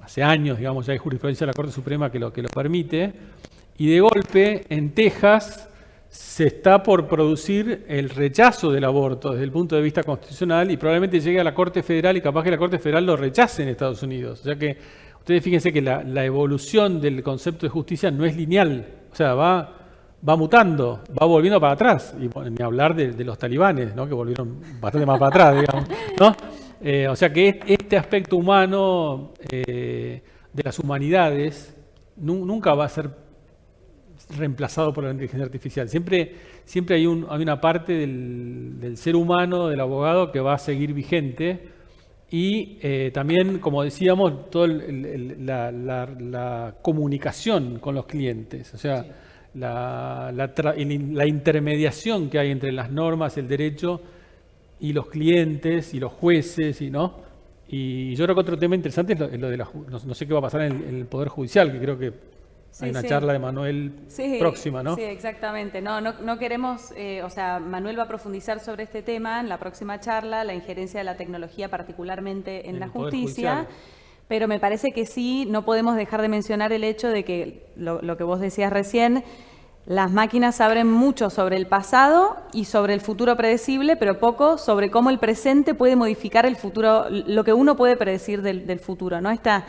hace 0.03 0.23
años, 0.23 0.59
digamos, 0.59 0.87
ya 0.87 0.93
hay 0.93 0.99
jurisprudencia 0.99 1.47
de 1.47 1.53
la 1.53 1.55
Corte 1.55 1.73
Suprema 1.73 2.11
que 2.12 2.19
lo, 2.19 2.33
que 2.33 2.43
lo 2.43 2.49
permite, 2.49 3.12
y 3.79 3.91
de 3.91 4.01
golpe 4.01 4.65
en 4.69 4.93
Texas 4.93 5.69
se 6.17 6.47
está 6.47 6.83
por 6.83 7.07
producir 7.07 7.85
el 7.89 8.09
rechazo 8.11 8.71
del 8.71 8.85
aborto 8.85 9.33
desde 9.33 9.45
el 9.45 9.53
punto 9.53 9.77
de 9.77 9.83
vista 9.83 10.03
constitucional 10.03 10.71
y 10.71 10.77
probablemente 10.77 11.21
llegue 11.21 11.41
a 11.41 11.45
la 11.45 11.55
Corte 11.55 11.83
Federal 11.83 12.17
y 12.17 12.21
capaz 12.21 12.43
que 12.43 12.51
la 12.51 12.59
Corte 12.59 12.79
Federal 12.79 13.05
lo 13.05 13.17
rechace 13.17 13.63
en 13.63 13.69
Estados 13.69 14.03
Unidos. 14.03 14.41
O 14.41 14.45
sea 14.45 14.57
que 14.57 14.77
ustedes 15.19 15.43
fíjense 15.43 15.73
que 15.73 15.83
la, 15.83 16.25
evolución 16.25 17.01
del 17.01 17.23
concepto 17.23 17.67
de 17.67 17.71
justicia 17.71 18.11
no 18.11 18.25
es 18.25 18.37
lineal, 18.37 18.87
o 19.13 19.15
sea, 19.15 19.35
va, 19.35 19.77
va 20.27 20.37
mutando, 20.37 21.03
va 21.21 21.27
volviendo 21.27 21.61
para 21.61 21.75
atrás. 21.75 22.15
Y 22.19 22.29
ni 22.51 22.63
hablar 22.63 22.95
de, 22.95 23.25
los 23.25 23.39
talibanes, 23.39 23.95
¿no? 23.95 24.07
que 24.07 24.15
volvieron 24.15 24.61
bastante 24.81 25.07
más 25.07 25.19
para 25.19 25.29
atrás, 25.29 25.61
digamos. 25.61 25.89
¿no? 26.19 26.37
Eh, 26.81 27.09
o 27.09 27.17
sea 27.17 27.33
que 27.33 27.61
este 27.67 27.97
aspecto 27.97 28.37
humano... 28.37 29.33
Eh, 29.51 30.23
de 30.57 30.63
las 30.63 30.79
humanidades 30.79 31.77
nunca 32.17 32.75
va 32.75 32.87
a 32.87 32.89
ser 32.89 33.11
reemplazado 34.31 34.93
por 34.93 35.05
la 35.05 35.11
inteligencia 35.11 35.45
artificial. 35.45 35.89
Siempre, 35.89 36.35
siempre 36.65 36.97
hay, 36.97 37.07
un, 37.07 37.27
hay 37.29 37.43
una 37.43 37.61
parte 37.61 37.93
del, 37.93 38.97
ser 38.97 39.15
humano, 39.17 39.69
del 39.69 39.81
abogado, 39.81 40.33
que 40.33 40.41
va 40.41 40.55
a 40.55 40.59
seguir 40.59 40.93
vigente. 40.93 41.69
Y 42.31 42.79
eh, 42.83 43.11
también, 43.15 43.59
como 43.59 43.83
decíamos, 43.85 44.51
toda 44.51 44.67
la, 44.69 46.05
comunicación 46.83 47.79
con 47.79 47.95
los 47.95 48.07
clientes, 48.07 48.75
o 48.75 48.79
sea, 48.79 49.07
la, 49.55 50.33
la, 50.35 51.27
intermediación 51.27 52.29
que 52.29 52.41
hay 52.41 52.51
entre 52.51 52.73
las 52.73 52.91
normas, 52.91 53.39
el 53.39 53.47
derecho 53.47 54.01
y 54.81 54.93
los 54.93 55.07
clientes 55.07 55.95
y 55.95 56.01
los 56.01 56.12
jueces, 56.12 56.83
y 56.83 56.91
no. 56.91 57.25
Y 57.69 58.15
yo 58.15 58.25
creo 58.25 58.35
que 58.35 58.41
otro 58.41 58.59
tema 58.59 58.75
interesante 58.75 59.15
es 59.15 59.41
lo, 59.41 59.51
de 59.51 59.57
la, 59.57 59.69
no, 59.89 60.15
sé 60.15 60.27
qué 60.27 60.33
va 60.33 60.39
a 60.39 60.43
pasar 60.43 60.62
en 60.62 60.83
el, 60.83 61.07
Poder 61.07 61.29
Judicial, 61.29 61.73
que 61.73 61.79
creo 61.79 61.99
que 61.99 62.12
hay 62.81 62.91
una 62.91 63.03
charla 63.03 63.33
de 63.33 63.39
Manuel 63.39 63.93
próxima, 64.39 64.83
¿no? 64.83 64.97
Sí, 64.97 65.03
exactamente. 65.03 65.81
No, 65.81 66.01
no, 66.01 66.39
queremos, 66.39 66.93
eh, 66.97 67.23
o 67.23 67.31
sea, 67.31 67.59
Manuel 67.59 67.99
va 67.99 68.05
a 68.05 68.09
profundizar 68.09 68.61
sobre 68.61 68.85
este 68.85 69.03
tema 69.03 69.41
en 69.41 69.49
la 69.49 69.59
próxima 69.59 70.01
charla, 70.01 70.45
la 70.45 70.55
injerencia 70.55 71.01
de 71.01 71.05
la 71.05 71.17
tecnología 71.17 71.71
particularmente 71.71 72.69
en, 72.69 72.81
la 72.81 72.89
justicia. 72.89 73.67
Pero 74.29 74.49
me 74.49 74.59
parece 74.59 74.93
que 74.93 75.07
sí, 75.07 75.47
no 75.49 75.65
podemos 75.65 75.97
dejar 75.97 76.21
de 76.21 76.29
mencionar 76.29 76.73
el 76.73 76.83
hecho 76.83 77.09
de 77.09 77.25
que 77.25 77.67
lo 77.77 78.17
que 78.17 78.25
vos 78.25 78.41
decías 78.41 78.73
recién, 78.73 79.25
las 79.87 80.11
máquinas 80.11 80.57
saben 80.57 80.91
mucho 80.91 81.31
sobre 81.31 81.57
el 81.57 81.69
pasado 81.69 82.37
y 82.53 82.65
sobre 82.65 82.93
el 82.93 83.01
futuro 83.01 83.37
predecible, 83.37 83.95
pero 83.95 84.19
poco 84.19 84.59
sobre 84.59 84.91
cómo 84.91 85.11
el 85.11 85.21
presente 85.21 85.75
puede 85.75 85.95
modificar 85.95 86.45
el 86.45 86.57
futuro, 86.57 87.07
lo 87.09 87.45
que 87.45 87.53
uno 87.53 87.77
puede 87.77 87.97
predecir 87.97 88.43
del, 88.43 88.81
futuro, 88.81 89.21
¿no? 89.21 89.31
Esta 89.31 89.65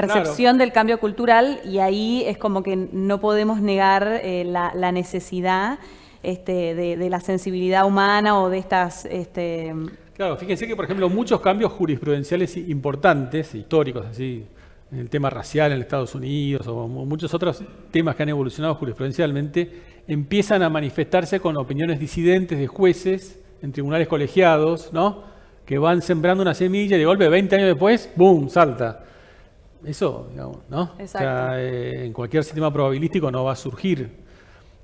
percepción 0.00 0.58
del 0.58 0.72
cambio 0.72 0.98
cultural 0.98 1.60
y 1.64 1.78
ahí 1.78 2.24
es 2.26 2.38
como 2.38 2.62
que 2.62 2.76
no 2.76 3.20
podemos 3.20 3.60
negar 3.60 4.20
eh, 4.22 4.44
la, 4.44 4.92
necesidad 4.92 5.78
este, 6.22 6.74
de, 6.74 7.10
la 7.10 7.20
sensibilidad 7.20 7.86
humana 7.86 8.40
o 8.40 8.50
de 8.50 8.58
estas... 8.58 9.04
Este... 9.06 9.74
Claro, 10.14 10.36
fíjense 10.36 10.66
que, 10.66 10.74
por 10.74 10.84
ejemplo, 10.84 11.08
muchos 11.08 11.40
cambios 11.40 11.72
jurisprudenciales 11.72 12.56
importantes, 12.56 13.54
históricos, 13.54 14.06
así, 14.06 14.44
en 14.90 14.98
el 14.98 15.10
tema 15.10 15.30
racial 15.30 15.72
en 15.72 15.80
Estados 15.80 16.14
Unidos 16.14 16.66
o 16.66 16.88
muchos 16.88 17.32
otros 17.34 17.62
temas 17.90 18.16
que 18.16 18.24
han 18.24 18.28
evolucionado 18.30 18.74
jurisprudencialmente, 18.74 19.70
empiezan 20.08 20.62
a 20.62 20.70
manifestarse 20.70 21.38
con 21.38 21.56
opiniones 21.56 22.00
disidentes 22.00 22.58
de 22.58 22.66
jueces 22.66 23.38
en 23.62 23.72
tribunales 23.72 24.08
colegiados, 24.08 24.92
¿no? 24.92 25.28
que 25.68 25.76
van 25.76 26.00
sembrando 26.00 26.40
una 26.40 26.54
semilla 26.54 26.96
y 26.96 26.98
de 26.98 27.04
golpe 27.04 27.28
20 27.28 27.56
años 27.56 27.68
después, 27.68 28.10
¡boom!, 28.16 28.48
salta. 28.48 29.04
Eso, 29.84 30.28
digamos, 30.30 30.58
¿no? 30.68 30.92
O 30.98 31.06
sea, 31.06 31.60
eh, 31.60 32.06
en 32.06 32.12
cualquier 32.12 32.42
sistema 32.44 32.72
probabilístico 32.72 33.30
no 33.30 33.44
va 33.44 33.52
a 33.52 33.56
surgir. 33.56 34.10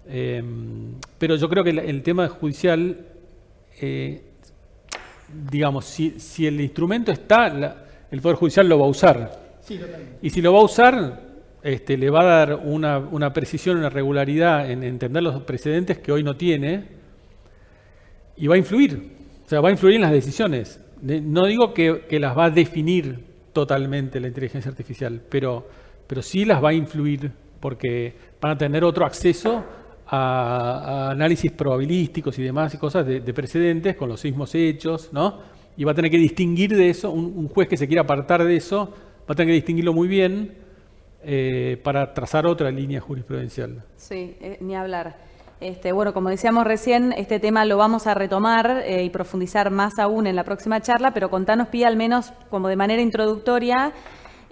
Em, 0.07 0.95
pero 1.19 1.37
yo 1.37 1.49
creo 1.49 1.65
que 1.65 1.71
el, 1.71 2.03
tema 2.03 2.29
judicial, 2.29 3.07
eh, 3.81 4.23
digamos, 5.51 5.85
si, 5.85 6.47
el 6.47 6.61
instrumento 6.61 7.11
está, 7.11 7.47
el 8.11 8.21
Poder 8.21 8.37
Judicial 8.37 8.69
lo 8.69 8.79
va 8.79 8.87
a 8.87 8.89
usar. 8.89 9.45
Y 10.23 10.31
si 10.31 10.43
lo 10.43 10.53
va 10.53 10.61
a 10.61 10.65
usar, 10.65 11.21
este, 11.63 11.97
le 11.97 12.11
va 12.11 12.21
a 12.21 12.25
dar 12.25 12.55
una, 12.63 13.33
precisión, 13.33 13.79
una 13.79 13.89
regularidad 13.89 14.71
en 14.71 14.85
entender 14.85 15.23
los 15.23 15.43
precedentes 15.43 15.99
que 15.99 16.13
hoy 16.13 16.23
no 16.23 16.37
tiene 16.37 16.85
y 18.37 18.47
va 18.47 18.57
a 18.57 18.59
influir. 18.59 19.13
O 19.45 19.49
sea, 19.49 19.61
va 19.61 19.71
a 19.71 19.73
influir 19.73 19.97
en 19.97 20.03
las 20.03 20.13
decisiones. 20.13 20.81
No 21.01 21.47
digo 21.47 21.73
que, 21.73 22.07
las 22.21 22.37
va 22.37 22.47
a 22.47 22.51
definir 22.51 23.25
totalmente 23.55 24.21
la 24.21 24.29
inteligencia 24.29 24.71
artificial, 24.71 25.23
pero, 25.31 25.67
pero 26.07 26.21
sí 26.21 26.45
las 26.45 26.63
va 26.63 26.69
a 26.69 26.75
influir 26.75 27.33
porque 27.61 28.15
van 28.39 28.53
a 28.53 28.59
tener 28.59 28.85
otro 28.85 29.07
acceso 29.07 29.65
a, 30.07 31.11
análisis 31.13 31.51
probabilísticos 31.53 32.39
y 32.39 32.43
demás 32.43 32.75
y 32.75 32.79
cosas 32.79 33.07
de, 33.07 33.21
precedentes 33.33 33.97
con 33.97 34.11
los 34.11 34.23
mismos 34.23 34.55
hechos, 34.55 35.11
¿no? 35.13 35.41
Y 35.77 35.85
va 35.85 35.93
a 35.93 35.95
tener 35.95 36.11
que 36.11 36.19
distinguir 36.19 36.77
de 36.77 36.91
eso, 36.91 37.11
un 37.11 37.49
juez 37.49 37.67
que 37.67 37.79
se 37.79 37.89
quiera 37.89 38.03
apartar 38.03 38.45
de 38.45 38.57
eso, 38.57 38.93
va 39.23 39.33
a 39.33 39.35
tener 39.35 39.53
que 39.53 39.55
distinguirlo 39.55 39.95
muy 39.95 40.07
bien 40.07 40.65
eh, 41.27 41.81
para 41.83 42.13
trazar 42.13 42.47
otra 42.47 42.71
línea 42.71 43.01
jurisprudencial. 43.01 43.83
Sí, 43.97 44.37
eh, 44.41 44.59
ni 44.61 44.77
hablar. 44.77 45.17
Este, 45.61 45.93
bueno, 45.93 46.13
como 46.13 46.29
decíamos 46.29 46.65
recién, 46.65 47.13
este 47.13 47.41
tema 47.41 47.65
lo 47.65 47.77
vamos 47.77 48.07
a 48.07 48.15
retomar 48.15 48.83
eh, 48.85 49.05
y 49.05 49.11
profundizar 49.11 49.71
más 49.71 49.99
aún 49.99 50.27
en 50.27 50.37
la 50.37 50.45
próxima 50.45 50.81
charla, 50.81 51.13
pero 51.13 51.31
contanos, 51.31 51.69
Pía, 51.69 51.89
al 51.89 51.97
menos 51.97 52.33
como 52.51 52.69
de 52.69 52.77
manera 52.77 53.01
introductoria, 53.01 53.93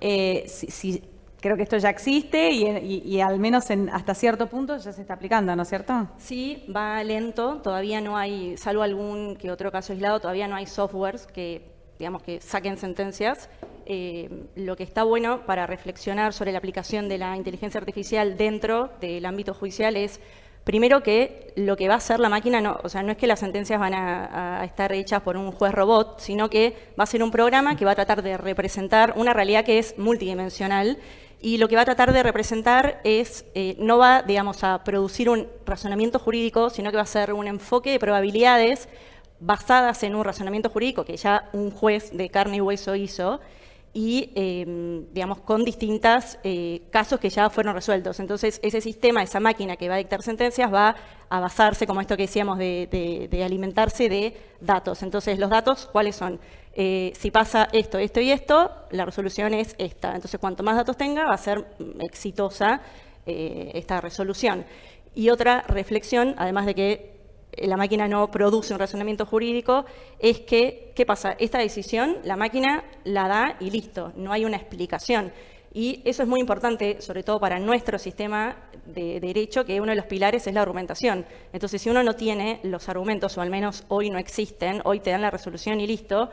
si, 0.01 1.03
creo 1.43 1.57
que 1.57 1.65
esto 1.65 1.77
ya 1.77 1.91
existe 1.91 2.53
y, 2.53 3.21
al 3.21 3.39
menos 3.39 3.69
en, 3.71 3.91
hasta 3.91 4.15
cierto 4.15 4.47
punto 4.47 4.79
ya 4.79 4.93
se 4.93 5.03
está 5.03 5.15
aplicando, 5.15 5.55
¿no 5.55 5.63
es 5.63 5.69
cierto? 5.69 6.09
Sí, 6.17 6.65
va 6.75 7.03
lento, 7.05 7.61
todavía 7.63 8.01
no 8.01 8.17
hay, 8.17 8.57
salvo 8.57 8.83
algún 8.83 9.37
que 9.37 9.51
otro 9.51 9.71
caso 9.71 9.93
aislado, 9.93 10.21
todavía 10.21 10.49
no 10.49 10.55
hay 10.55 10.67
softwares 10.67 11.27
que, 11.27 11.69
digamos, 11.99 12.23
que 12.23 12.41
saquen 12.41 12.79
sentencias. 12.79 13.51
Eh, 13.85 14.47
lo 14.55 14.77
que 14.77 14.85
está 14.85 15.03
bueno 15.03 15.45
para 15.45 15.67
reflexionar 15.67 16.33
sobre 16.33 16.53
la 16.53 16.59
aplicación 16.59 17.09
de 17.09 17.19
la 17.19 17.37
inteligencia 17.37 17.81
artificial 17.81 18.37
dentro 18.37 18.93
del 19.01 19.27
ámbito 19.27 19.53
judicial 19.53 19.97
es, 19.97 20.21
primero 20.65 21.03
que 21.03 21.53
lo 21.57 21.77
que 21.77 21.89
va 21.89 21.95
a 21.95 21.99
hacer 21.99 22.21
la 22.21 22.29
máquina, 22.29 22.61
no, 22.61 22.79
o 22.83 22.89
sea, 22.89 23.03
no 23.03 23.13
es 23.13 23.19
que 23.19 23.27
las 23.27 23.41
sentencias 23.41 23.79
van 23.79 23.95
a, 23.95 24.65
estar 24.65 24.93
hechas 24.93 25.23
por 25.23 25.37
un 25.37 25.53
juez 25.53 25.73
robot, 25.73 26.21
sino 26.21 26.49
que 26.49 26.77
va 26.99 27.05
a 27.05 27.07
ser 27.07 27.23
un 27.23 27.31
programa 27.31 27.77
que 27.77 27.85
va 27.85 27.93
a 27.93 27.95
tratar 27.95 28.23
de 28.23 28.37
representar 28.37 29.15
una 29.17 29.33
realidad 29.33 29.65
que 29.65 29.79
es 29.79 29.99
multidimensional. 29.99 30.99
Y 31.41 31.59
lo 31.59 31.69
que 31.69 31.75
va 31.75 31.83
a 31.83 31.85
tratar 31.85 32.13
de 32.13 32.23
representar 32.23 33.01
es, 33.03 33.45
eh, 33.55 33.75
no 33.79 33.99
va, 33.99 34.23
digamos, 34.23 34.63
a 34.63 34.85
producir 34.85 35.29
un 35.29 35.49
razonamiento 35.67 36.21
jurídico, 36.21 36.71
sino 36.71 36.91
que 36.91 36.97
va 36.97 37.03
a 37.03 37.07
ser 37.07 37.33
un 37.33 37.49
enfoque 37.49 37.91
de 37.91 37.99
probabilidades 37.99 38.89
basadas 39.41 40.05
en 40.05 40.15
un 40.15 40.25
razonamiento 40.25 40.71
jurídico 40.71 41.05
que 41.05 41.17
ya 41.17 41.49
un 41.53 41.73
juez 41.73 42.17
de 42.17 42.29
carne 42.29 42.59
y 42.59 42.61
hueso 42.61 42.95
hizo, 42.95 43.41
y, 43.95 44.31
em, 44.35 45.13
digamos, 45.13 45.41
con 45.41 45.65
distintos 45.65 46.39
eh, 46.45 46.83
casos 46.91 47.21
que 47.21 47.29
ya 47.29 47.51
fueron 47.51 47.75
resueltos. 47.75 48.21
Entonces, 48.21 48.59
ese 48.63 48.81
sistema, 48.81 49.23
esa 49.23 49.39
máquina 49.39 49.77
que 49.77 49.89
va 49.89 49.97
a 49.97 49.99
dictar 49.99 50.23
sentencias, 50.23 50.73
va 50.73 50.97
a 51.29 51.41
basarse, 51.41 51.87
como 51.87 52.01
esto 52.01 52.17
que 52.17 52.23
decíamos, 52.23 52.59
de, 52.59 53.43
alimentarse 53.45 54.09
de 54.09 54.35
datos. 54.61 55.03
Entonces, 55.03 55.39
los 55.39 55.51
datos, 55.51 55.89
¿cuáles 55.93 56.17
son? 56.17 56.41
Eh, 56.75 57.13
si 57.19 57.31
pasa 57.31 57.69
esto, 57.73 57.99
esto 57.99 58.21
y 58.21 58.31
esto, 58.31 58.71
la 58.93 59.05
resolución 59.05 59.53
es 59.53 59.75
esta. 59.77 60.15
Entonces, 60.15 60.41
cuanto 60.41 60.63
más 60.63 60.77
datos 60.77 60.97
tenga, 60.97 61.27
va 61.27 61.35
a 61.35 61.39
ser 61.39 61.67
exitosa 62.01 62.81
eh, 63.27 63.73
esta 63.75 64.01
resolución. 64.01 64.65
Y 65.15 65.29
otra 65.29 65.63
reflexión, 65.69 66.35
además 66.39 66.65
de 66.65 66.75
que 66.75 67.12
la 67.57 67.77
máquina 67.77 68.09
no 68.09 68.31
produce 68.31 68.73
un 68.73 68.79
razonamiento 68.79 69.27
jurídico, 69.27 69.85
es 70.19 70.41
que, 70.41 70.93
¿qué 70.95 71.07
pasa? 71.07 71.37
Esta 71.39 71.59
decisión 71.59 72.19
la 72.25 72.37
máquina 72.37 72.85
la 73.05 73.29
da 73.29 73.57
y 73.61 73.71
listo, 73.71 74.13
no 74.17 74.33
hay 74.33 74.45
una 74.45 74.57
explicación. 74.57 75.33
Y 75.75 76.03
eso 76.05 76.23
es 76.23 76.29
muy 76.29 76.41
importante, 76.41 77.01
sobre 77.01 77.23
todo 77.23 77.41
para 77.41 77.59
nuestro 77.59 77.99
sistema 77.99 78.57
de 78.85 79.21
derecho, 79.21 79.65
que 79.65 79.81
uno 79.81 79.93
de 79.93 79.97
los 79.97 80.05
pilares 80.05 80.47
es 80.47 80.53
la 80.53 80.61
argumentación. 80.61 81.25
Entonces, 81.53 81.81
si 81.81 81.89
uno 81.89 82.03
no 82.03 82.15
tiene 82.15 82.61
los 82.63 82.91
argumentos, 82.91 83.39
o 83.39 83.41
al 83.41 83.49
menos 83.49 83.85
hoy 83.89 84.11
no 84.11 84.19
existen, 84.19 84.83
hoy 84.85 85.01
te 85.01 85.11
dan 85.11 85.23
la 85.23 85.31
resolución 85.31 85.81
y 85.81 85.87
listo, 85.87 86.29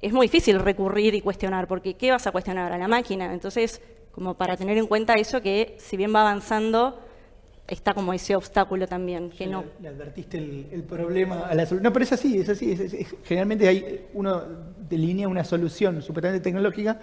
es 0.00 0.12
muy 0.12 0.26
difícil 0.26 0.58
recurrir 0.58 1.14
y 1.14 1.20
cuestionar, 1.20 1.68
porque 1.68 1.94
¿qué 1.94 2.10
vas 2.10 2.26
a 2.26 2.32
cuestionar? 2.32 2.72
A 2.72 2.78
la 2.78 2.88
máquina. 2.88 3.32
Entonces, 3.32 3.82
como 4.10 4.34
para 4.34 4.56
tener 4.56 4.78
en 4.78 4.86
cuenta 4.86 5.14
eso, 5.14 5.42
que 5.42 5.76
si 5.78 5.98
bien 5.98 6.14
va 6.14 6.22
avanzando, 6.22 6.98
está 7.68 7.94
como 7.94 8.12
ese 8.12 8.34
obstáculo 8.34 8.86
también. 8.86 9.30
Que 9.30 9.46
no... 9.46 9.64
Le, 9.80 9.88
advertiste 9.88 10.38
el, 10.38 10.82
problema 10.82 11.46
a 11.46 11.54
la 11.54 11.66
solución. 11.66 11.82
No, 11.82 11.92
pero 11.92 12.04
es 12.04 12.12
así, 12.12 12.38
es 12.38 12.48
así. 12.48 12.76
generalmente 13.24 13.68
hay 13.68 14.06
uno 14.14 14.42
delinea 14.88 15.28
una 15.28 15.44
solución 15.44 16.02
supuestamente 16.02 16.42
tecnológica 16.42 16.98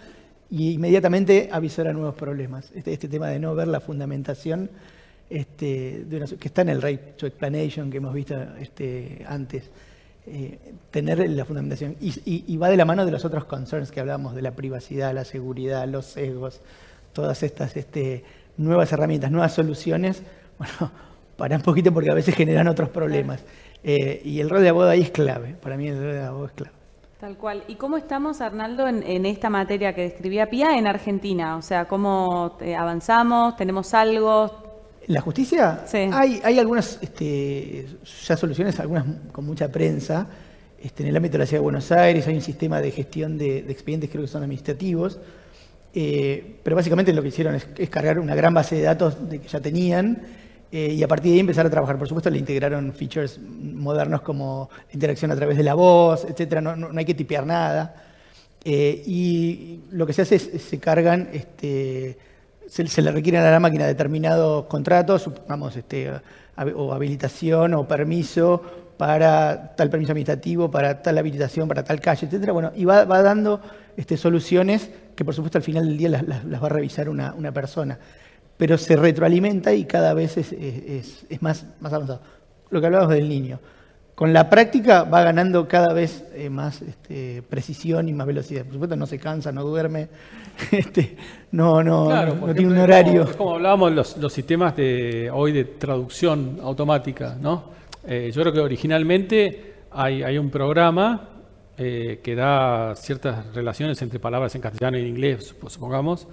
y 0.49 0.73
inmediatamente 0.73 1.49
avisará 1.51 1.93
nuevos 1.93 2.15
problemas. 2.15 2.71
Este, 2.73 2.93
este, 2.93 3.08
tema 3.08 3.30
de 3.30 3.39
no 3.39 3.56
ver 3.56 3.67
la 3.67 3.80
fundamentación 3.80 4.69
este, 5.30 6.06
que 6.39 6.47
está 6.47 6.62
en 6.62 6.69
el 6.69 6.82
right 6.82 7.15
to 7.15 7.25
explanation 7.25 7.89
que 7.89 7.97
hemos 7.97 8.13
visto 8.13 8.36
este, 8.60 9.23
antes. 9.28 9.69
Eh, 10.28 10.58
tener 10.89 11.30
la 11.30 11.45
fundamentación. 11.45 11.95
Y, 12.01 12.58
va 12.58 12.69
de 12.69 12.78
la 12.78 12.86
mano 12.86 13.06
de 13.06 13.12
los 13.12 13.25
otros 13.25 13.45
concerns 13.45 13.91
que 13.91 13.99
hablamos, 13.99 14.34
de 14.34 14.41
la 14.41 14.56
privacidad, 14.56 15.13
la 15.13 15.23
seguridad, 15.23 15.88
los 15.88 16.06
sesgos, 16.08 16.62
todas 17.13 17.43
estas 17.43 17.78
este, 17.78 18.23
nuevas 18.58 18.91
herramientas, 18.91 19.32
nuevas 19.32 19.54
soluciones 19.54 20.23
bueno, 20.58 20.91
para 21.38 21.56
un 21.56 21.62
poquito 21.62 21.94
porque 21.94 22.10
a 22.10 22.13
veces 22.13 22.36
generan 22.36 22.68
otros 22.68 22.89
problemas. 22.89 23.44
Eh, 23.84 24.22
y 24.24 24.39
el 24.39 24.50
rol 24.50 24.62
de 24.62 24.70
abogado 24.70 24.91
ahí 24.91 25.02
es 25.02 25.12
clave, 25.12 25.56
para 25.62 25.78
mí 25.78 25.88
el 25.88 25.98
rol 25.98 26.13
de 26.13 26.24
abogado 26.24 26.46
es 26.48 26.52
clave. 26.54 26.76
Tal 27.20 27.38
cual. 27.38 27.63
¿Y 27.68 27.76
cómo 27.76 27.98
estamos, 27.98 28.41
Arnaldo, 28.41 28.88
en, 28.88 29.26
esta 29.26 29.50
materia 29.50 29.96
que 29.96 30.02
describía 30.02 30.50
Pía 30.50 30.78
en 30.78 30.86
Argentina? 30.86 31.56
O 31.56 31.62
sea, 31.62 31.86
¿cómo 31.86 32.58
eh, 32.60 32.76
avanzamos? 32.76 33.56
¿Tenemos 33.56 33.94
algo? 33.94 34.65
¿En 35.08 35.13
la 35.13 35.22
justicia? 35.22 35.84
Sí. 35.86 36.10
Hay, 36.12 36.41
hay 36.44 36.60
algunas 36.60 37.00
este, 37.02 37.88
ya 38.26 38.36
soluciones, 38.36 38.80
algunas 38.80 39.06
con 39.32 39.46
mucha 39.46 39.72
prensa. 39.72 40.28
Este, 40.78 41.04
en 41.04 41.10
el 41.10 41.15
ámbito 41.15 41.34
de 41.34 41.39
la 41.39 41.46
Ciudad 41.46 41.62
de 41.62 41.63
Buenos 41.63 41.91
Aires 41.91 42.28
hay 42.28 42.36
un 42.36 42.41
sistema 42.41 42.82
de 42.82 42.91
gestión 42.91 43.38
de, 43.38 43.63
de 43.63 43.72
expedientes, 43.72 44.10
creo 44.10 44.24
que 44.24 44.28
son 44.28 44.44
administrativos, 44.44 45.20
Eh, 45.97 46.58
pero 46.62 46.75
básicamente 46.75 47.13
lo 47.13 47.21
que 47.21 47.29
hicieron 47.29 47.55
es, 47.55 47.89
cargar 47.89 48.19
una 48.19 48.36
gran 48.36 48.53
base 48.53 48.75
de 48.75 48.81
datos 48.81 49.29
de 49.29 49.39
que 49.39 49.47
ya 49.47 49.62
tenían 49.62 50.21
eh, 50.69 50.91
y 50.91 51.01
a 51.01 51.08
partir 51.08 51.29
de 51.31 51.36
ahí 51.36 51.39
empezar 51.39 51.65
a 51.65 51.69
trabajar. 51.69 51.97
Por 51.97 52.05
supuesto, 52.05 52.29
le 52.29 52.38
integraron 52.38 52.91
features 52.91 53.39
modernos 53.39 54.21
como 54.21 54.69
interacción 54.91 55.31
a 55.31 55.36
través 55.38 55.55
de 55.55 55.63
la 55.63 55.73
voz, 55.73 56.25
etc. 56.25 56.60
No, 56.60 56.89
hay 56.93 57.05
que 57.05 57.13
tipear 57.13 57.45
nada. 57.45 57.95
Eh, 58.65 59.03
y 59.05 59.79
lo 59.91 60.05
que 60.05 60.12
se 60.12 60.23
hace 60.23 60.36
es, 60.36 60.49
se 60.62 60.79
cargan, 60.79 61.29
este, 61.31 62.17
se, 62.67 63.01
le 63.01 63.12
requieren 63.12 63.41
a 63.41 63.51
la 63.51 63.60
máquina 63.62 63.86
determinados 63.86 64.65
contratos, 64.65 65.21
supongamos, 65.21 65.77
este, 65.77 66.12
o 66.75 66.93
habilitación 66.93 67.73
o 67.73 67.88
permiso 67.88 68.62
para 68.97 69.75
tal 69.75 69.89
permiso 69.89 70.12
administrativo, 70.12 70.71
para 70.71 71.01
tal 71.01 71.17
habilitación, 71.17 71.67
para 71.67 71.84
tal 71.84 71.99
calle, 71.99 72.27
etc. 72.27 72.51
Bueno, 72.51 72.71
y 72.75 72.86
va, 72.86 73.05
dando 73.05 73.62
este, 73.97 74.17
soluciones 74.17 74.89
que 75.15 75.25
por 75.25 75.34
supuesto 75.34 75.58
al 75.58 75.63
final 75.63 75.88
del 75.88 75.97
día 75.97 76.10
las, 76.10 76.62
va 76.62 76.65
a 76.65 76.69
revisar 76.69 77.10
una, 77.10 77.34
una 77.34 77.51
persona 77.51 77.97
pero 78.58 78.78
se 78.78 78.95
retroalimenta 78.95 79.73
y 79.73 79.86
cada 79.86 80.13
vez 80.13 80.38
es, 80.38 81.41
más, 81.41 81.65
más 81.80 81.93
avanzado. 81.93 82.21
Lo 82.69 82.80
que 82.80 82.88
hablábamos 82.88 83.13
del 83.13 83.28
niño. 83.28 83.60
Con 84.15 84.32
la 84.32 84.49
práctica 84.49 85.04
va 85.04 85.23
ganando 85.23 85.67
cada 85.67 85.93
vez 85.93 86.23
eh, 86.34 86.49
más 86.49 86.82
este, 86.82 87.43
precisión 87.49 88.08
y 88.08 88.13
más 88.13 88.25
velocidad. 88.25 88.63
Por 88.63 88.73
supuesto 88.73 88.95
no 88.95 89.06
se 89.06 89.19
cansa, 89.19 89.51
no 89.51 89.63
duerme, 89.63 90.08
este, 90.71 91.17
no, 91.51 91.84
no, 91.84 92.25
no 92.34 92.56
tiene 92.56 92.71
un 92.71 92.78
horario. 92.78 93.23
Es 93.23 93.36
como, 93.36 93.56
hablábamos 93.56 93.91
los, 93.91 94.17
los 94.17 94.32
sistemas 94.32 94.73
de 94.78 95.30
hoy 95.34 95.51
de 95.51 95.65
traducción 95.65 96.60
automática, 96.63 97.36
¿no? 97.39 97.75
Eh, 98.08 98.32
yo 98.34 98.41
creo 98.41 98.54
que 98.54 98.62
originalmente 98.62 99.73
hay, 99.91 100.23
hay 100.23 100.38
un 100.38 100.49
programa 100.49 101.35
eh, 101.78 102.22
que 102.24 102.36
da 102.36 102.96
ciertas 102.96 103.54
relaciones 103.54 104.02
entre 104.02 104.18
palabras 104.18 104.56
en 104.56 104.62
castellano 104.62 104.98
y 104.98 105.02
en 105.02 105.08
inglés, 105.08 105.54
supongamos, 105.68 106.26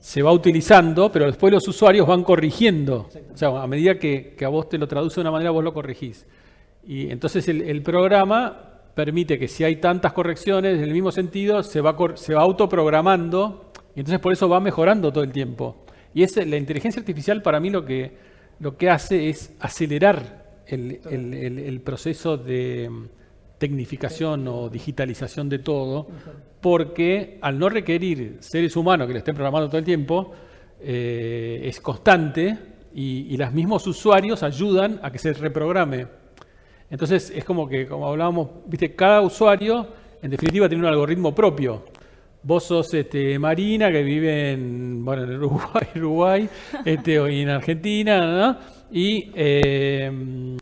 se 0.00 0.22
va 0.22 0.32
utilizando, 0.32 1.12
pero 1.12 1.26
después 1.26 1.52
los 1.52 1.68
usuarios 1.68 2.04
van 2.04 2.24
corrigiendo. 2.24 3.08
O 3.32 3.36
sea, 3.36 3.62
a 3.62 3.66
medida 3.68 3.96
que, 3.96 4.36
a 4.44 4.48
vos 4.48 4.68
te 4.68 4.76
lo 4.76 4.88
traduce 4.88 5.16
de 5.16 5.20
una 5.20 5.30
manera, 5.30 5.52
vos 5.52 5.62
lo 5.62 5.72
corregís. 5.72 6.26
Y 6.84 7.12
entonces 7.12 7.46
el, 7.48 7.80
programa 7.82 8.80
permite 8.94 9.38
que 9.38 9.46
si 9.46 9.62
hay 9.62 9.76
tantas 9.76 10.12
correcciones 10.12 10.78
en 10.78 10.82
el 10.82 10.92
mismo 10.92 11.12
sentido, 11.12 11.62
se 11.62 11.80
va, 11.80 11.96
se 12.16 12.34
va 12.34 12.42
autoprogramando 12.42 13.70
y 13.94 14.00
entonces 14.00 14.18
por 14.18 14.32
eso 14.32 14.48
va 14.48 14.58
mejorando 14.58 15.12
todo 15.12 15.22
el 15.22 15.30
tiempo. 15.30 15.84
Y 16.12 16.24
es, 16.24 16.34
la 16.44 16.56
inteligencia 16.56 16.98
artificial 16.98 17.40
para 17.40 17.60
mí 17.60 17.70
lo 17.70 17.84
que, 17.84 18.16
lo 18.58 18.76
que 18.76 18.90
hace 18.90 19.28
es 19.28 19.54
acelerar 19.60 20.50
el 20.66 21.82
proceso 21.84 22.36
de 22.36 22.90
tecnificación 23.60 24.48
o 24.48 24.70
digitalización 24.70 25.48
de 25.50 25.58
todo, 25.58 26.08
porque 26.62 27.38
al 27.42 27.58
no 27.58 27.68
requerir 27.68 28.38
seres 28.40 28.74
humanos 28.74 29.06
que 29.06 29.12
le 29.12 29.18
estén 29.18 29.34
programando 29.34 29.68
todo 29.68 29.78
el 29.78 29.84
tiempo, 29.84 30.32
eh, 30.80 31.60
es 31.64 31.78
constante 31.78 32.56
y, 32.94 33.36
los 33.36 33.52
mismos 33.52 33.86
usuarios 33.86 34.42
ayudan 34.42 34.98
a 35.02 35.12
que 35.12 35.18
se 35.18 35.34
reprograme. 35.34 36.06
Entonces 36.90 37.30
es 37.36 37.44
como 37.44 37.68
que, 37.68 37.86
como 37.86 38.08
hablábamos, 38.08 38.48
viste, 38.66 38.94
cada 38.96 39.20
usuario 39.20 39.86
en 40.22 40.30
definitiva 40.30 40.66
tiene 40.66 40.82
un 40.82 40.88
algoritmo 40.88 41.34
propio. 41.34 41.84
Vos 42.42 42.64
sos 42.64 42.94
este, 42.94 43.38
Marina, 43.38 43.92
que 43.92 44.02
vive 44.02 44.52
en, 44.52 45.04
bueno, 45.04 45.24
en 45.24 45.36
Uruguay, 45.36 45.86
Uruguay 45.96 46.48
este, 46.86 47.20
o 47.20 47.26
en 47.26 47.50
Argentina, 47.50 48.26
¿no? 48.26 48.79
Y 48.92 49.30
eh, 49.34 50.56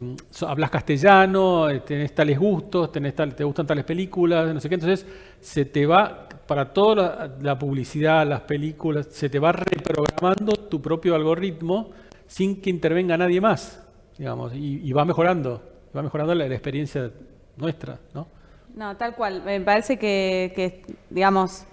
hablas 0.47 0.71
castellano, 0.71 1.71
eh, 1.71 1.81
tenés 1.81 2.15
tales 2.15 2.39
gustos, 2.39 2.93
tenés 2.93 3.15
te 3.15 3.45
gustan 3.45 3.67
tales 3.67 3.85
películas, 3.85 4.53
no 4.53 4.61
sé 4.61 4.69
qué, 4.69 4.75
entonces 4.75 5.07
se 5.41 5.65
te 5.65 5.87
va, 5.87 6.29
para 6.47 6.73
toda 6.73 7.37
la, 7.41 7.59
publicidad, 7.59 8.27
las 8.27 8.43
películas, 8.43 9.09
se 9.11 9.31
te 9.31 9.39
va 9.39 9.53
reprogramando 9.53 10.53
tu 10.53 10.83
propio 10.83 11.15
algoritmo 11.15 11.91
sin 12.27 12.61
que 12.61 12.69
intervenga 12.69 13.17
nadie 13.17 13.41
más, 13.41 13.83
digamos, 14.19 14.53
y, 14.55 14.93
va 14.93 15.07
mejorando, 15.07 15.63
va 15.97 16.03
mejorando 16.03 16.35
la, 16.35 16.47
experiencia 16.47 17.11
nuestra, 17.57 17.99
¿no? 18.13 18.29
No, 18.75 18.97
tal 18.97 19.17
cual. 19.17 19.43
Me 19.45 19.61
parece 19.63 19.99
que, 19.99 20.53
que, 20.55 20.85
digamos, 21.09 21.65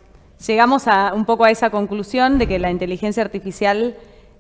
llegamos 0.48 0.88
a 0.88 1.14
un 1.14 1.26
poco 1.26 1.44
a 1.44 1.52
esa 1.52 1.70
conclusión 1.70 2.40
de 2.40 2.48
que 2.48 2.58
la 2.58 2.72
inteligencia 2.72 3.22
artificial 3.22 3.96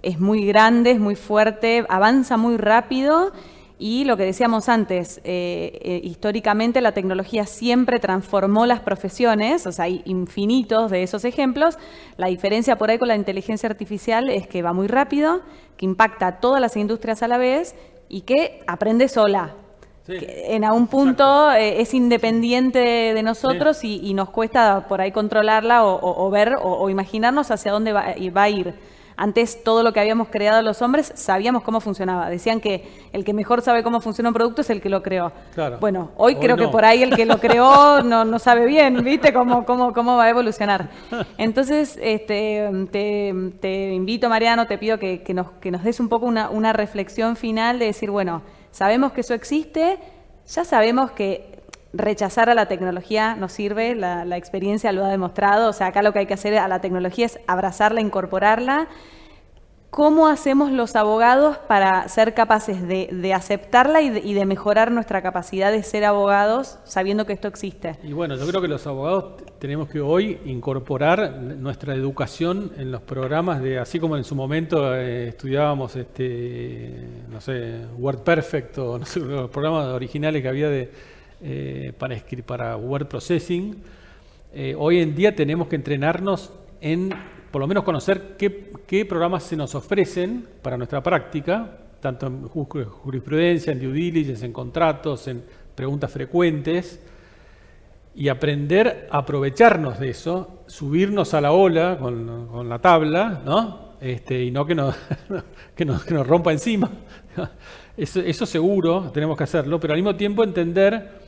es 0.05 0.19
muy 0.19 0.45
grande, 0.45 0.91
es 0.91 0.99
muy 0.99 1.15
fuerte, 1.15 1.85
avanza 1.89 2.37
muy 2.37 2.57
rápido 2.57 3.31
y 3.77 4.05
lo 4.05 4.15
que 4.15 4.23
decíamos 4.23 4.69
antes, 4.69 5.19
eh, 5.25 5.79
eh, 5.81 5.99
históricamente 6.03 6.79
la 6.79 6.93
tecnología 6.93 7.45
siempre 7.45 7.99
transformó 7.99 8.65
las 8.65 8.79
profesiones, 8.79 9.67
o 9.67 9.71
sea, 9.73 9.85
hay 9.85 10.01
infinitos 10.05 10.91
de 10.91 11.03
esos 11.03 11.25
ejemplos. 11.25 11.77
La 12.15 12.27
diferencia 12.27 12.77
por 12.77 12.89
ahí 12.89 12.97
con 12.97 13.09
la 13.09 13.15
inteligencia 13.15 13.67
artificial 13.67 14.29
es 14.29 14.47
que 14.47 14.61
va 14.61 14.71
muy 14.71 14.87
rápido, 14.87 15.41
que 15.75 15.85
impacta 15.85 16.27
a 16.27 16.39
todas 16.39 16.61
las 16.61 16.77
industrias 16.77 17.21
a 17.21 17.27
la 17.27 17.37
vez 17.37 17.75
y 18.07 18.21
que 18.21 18.63
aprende 18.65 19.09
sola. 19.09 19.55
en 20.07 20.63
algún 20.63 20.87
punto 20.87 21.51
eh, 21.51 21.81
es 21.81 21.93
independiente 21.93 22.79
de 22.79 23.23
nosotros 23.23 23.83
y, 23.83 24.13
nos 24.13 24.29
cuesta 24.29 24.87
por 24.87 25.01
ahí 25.01 25.11
controlarla 25.11 25.83
o, 25.83 26.29
ver 26.29 26.53
o, 26.61 26.89
imaginarnos 26.89 27.51
hacia 27.51 27.73
dónde 27.73 27.91
va 27.91 28.13
a 28.43 28.49
ir. 28.49 28.75
Antes 29.17 29.63
todo 29.63 29.81
lo 29.81 29.93
que 29.93 29.99
habíamos 29.99 30.27
creado 30.27 30.61
los 30.61 30.81
hombres 30.81 31.13
sabíamos 31.15 31.63
cómo 31.63 31.79
funcionaba. 31.79 32.29
Decían 32.29 32.59
que 32.59 32.83
el 33.13 33.23
que 33.23 33.33
mejor 33.33 33.61
sabe 33.61 33.83
cómo 33.83 34.01
funciona 34.01 34.29
un 34.29 34.33
producto 34.33 34.61
es 34.61 34.69
el 34.69 34.81
que 34.81 34.89
lo 34.89 35.01
creó. 35.01 35.31
Bueno, 35.79 36.11
hoy, 36.17 36.35
creo 36.35 36.57
que 36.57 36.67
por 36.67 36.83
ahí 36.83 37.03
el 37.03 37.15
que 37.15 37.25
lo 37.25 37.37
creó 37.39 38.01
no, 38.03 38.39
sabe 38.39 38.65
bien, 38.65 39.03
¿viste? 39.03 39.33
Cómo, 39.33 39.65
cómo, 39.65 39.93
cómo 39.93 40.17
va 40.17 40.25
a 40.25 40.29
evolucionar. 40.29 40.89
Entonces, 41.37 41.97
este, 42.01 42.69
te, 42.91 43.93
invito, 43.93 44.29
Mariano, 44.29 44.67
te 44.67 44.77
pido 44.77 44.99
que, 44.99 45.23
nos, 45.33 45.51
que 45.61 45.71
nos 45.71 45.83
des 45.83 45.99
un 45.99 46.09
poco 46.09 46.25
una, 46.25 46.49
una 46.49 46.73
reflexión 46.73 47.35
final 47.35 47.79
de 47.79 47.85
decir, 47.85 48.11
bueno, 48.11 48.41
sabemos 48.71 49.13
que 49.13 49.21
eso 49.21 49.33
existe, 49.33 49.97
ya 50.47 50.65
sabemos 50.65 51.11
que 51.11 51.54
rechazar 51.95 52.49
a 52.49 52.55
la 52.55 52.67
tecnología 52.67 53.35
no 53.35 53.49
sirve, 53.49 53.95
la, 53.95 54.37
experiencia 54.37 54.91
lo 54.91 55.05
ha 55.05 55.09
demostrado, 55.09 55.69
o 55.69 55.73
sea, 55.73 55.87
acá 55.87 56.01
lo 56.01 56.13
que 56.13 56.19
hay 56.19 56.25
que 56.25 56.33
hacer 56.33 56.57
a 56.57 56.67
la 56.67 56.81
tecnología 56.81 57.25
es 57.25 57.39
abrazarla, 57.47 58.01
incorporarla. 58.01 58.87
¿Cómo 59.89 60.27
hacemos 60.27 60.73
los 60.73 60.97
abogados 60.97 61.57
para 61.57 62.05
ser 62.09 62.33
capaces 62.33 62.85
de, 62.85 63.33
aceptarla 63.33 64.01
y 64.01 64.33
de, 64.33 64.45
mejorar 64.45 64.91
nuestra 64.91 65.21
capacidad 65.21 65.71
de 65.71 65.83
ser 65.83 66.03
abogados 66.03 66.79
sabiendo 66.83 67.25
que 67.25 67.31
esto 67.31 67.47
existe? 67.47 67.95
Y 68.03 68.11
bueno, 68.11 68.35
yo 68.35 68.45
creo 68.45 68.61
que 68.61 68.67
los 68.67 68.85
abogados 68.87 69.35
tenemos 69.57 69.87
que 69.87 70.01
hoy 70.01 70.37
incorporar 70.43 71.37
nuestra 71.37 71.95
educación 71.95 72.73
en 72.77 72.91
los 72.91 73.03
programas 73.03 73.61
de, 73.61 73.79
así 73.79 73.97
como 73.97 74.17
en 74.17 74.25
su 74.25 74.35
momento 74.35 74.93
eh, 74.93 75.29
estudiábamos, 75.29 75.95
este, 75.95 76.93
no 77.29 77.39
sé, 77.39 77.85
Word 77.97 78.19
Perfect 78.19 78.77
o 78.79 78.97
los 78.97 79.49
programas 79.49 79.85
originales 79.87 80.41
que 80.41 80.49
había 80.49 80.67
de 80.67 81.14
eh, 81.41 81.93
para, 81.97 82.15
para 82.45 82.77
word 82.77 83.07
processing. 83.07 83.75
Eh, 84.53 84.73
hoy 84.77 84.99
en 84.99 85.13
día 85.13 85.35
tenemos 85.35 85.67
que 85.67 85.75
entrenarnos 85.75 86.51
en, 86.79 87.09
por 87.51 87.59
lo 87.59 87.67
menos, 87.67 87.83
conocer 87.83 88.37
qué, 88.37 89.05
programas 89.05 89.43
se 89.43 89.57
nos 89.57 89.75
ofrecen 89.75 90.47
para 90.61 90.77
nuestra 90.77 91.03
práctica, 91.03 91.77
tanto 91.99 92.27
en 92.27 92.43
jurisprudencia, 92.47 93.73
en 93.73 93.79
due 93.81 93.91
diligence, 93.91 94.45
en 94.45 94.53
contratos, 94.53 95.27
en 95.27 95.43
preguntas 95.75 96.09
frecuentes, 96.09 97.01
y 98.15 98.29
aprender 98.29 99.09
a 99.11 99.17
aprovecharnos 99.17 99.99
de 99.99 100.11
eso, 100.11 100.63
subirnos 100.67 101.33
a 101.33 101.41
la 101.41 101.51
ola 101.51 101.97
con, 101.99 102.69
la 102.69 102.79
tabla, 102.79 103.41
¿no? 103.43 103.95
Este, 103.99 104.41
y 104.41 104.51
no 104.51 104.65
que 104.65 104.75
nos, 104.75 104.95
que 105.75 105.83
nos, 105.83 106.07
rompa 106.25 106.53
encima. 106.53 106.89
Eso 107.97 108.45
seguro, 108.45 109.11
tenemos 109.13 109.37
que 109.37 109.43
hacerlo, 109.43 109.79
pero 109.79 109.93
al 109.93 109.97
mismo 109.97 110.15
tiempo 110.15 110.43
entender 110.43 111.24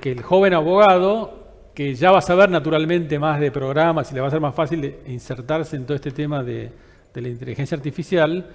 que 0.00 0.12
el, 0.12 0.22
joven 0.22 0.54
abogado, 0.54 1.46
que 1.74 1.94
ya 1.94 2.10
va 2.10 2.18
a 2.18 2.22
saber 2.22 2.50
naturalmente 2.50 3.18
más 3.18 3.40
de 3.40 3.50
programas 3.50 4.10
y 4.10 4.14
le 4.14 4.20
va 4.20 4.28
a 4.28 4.30
ser 4.30 4.40
más 4.40 4.54
fácil 4.54 4.96
insertarse 5.06 5.76
en 5.76 5.84
todo 5.84 5.94
este 5.94 6.10
tema 6.10 6.42
de, 6.42 6.70
la 7.14 7.28
inteligencia 7.28 7.76
artificial, 7.76 8.46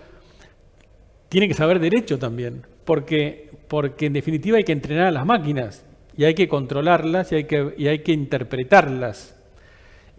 tiene 1.30 1.48
que 1.48 1.54
saber 1.54 1.80
derecho 1.80 2.20
también, 2.20 2.64
porque, 2.86 3.50
porque 3.68 4.06
en 4.06 4.14
definitiva 4.14 4.58
hay 4.58 4.64
que 4.64 4.72
entrenar 4.72 5.08
a 5.08 5.12
las 5.12 5.26
máquinas 5.26 5.86
y 6.16 6.26
hay 6.26 6.36
que 6.36 6.48
controlarlas 6.48 7.32
y 7.32 7.36
hay 7.36 7.44
que, 7.46 7.74
y 7.78 7.88
hay 7.88 8.00
que 8.00 8.12
interpretarlas. 8.12 9.36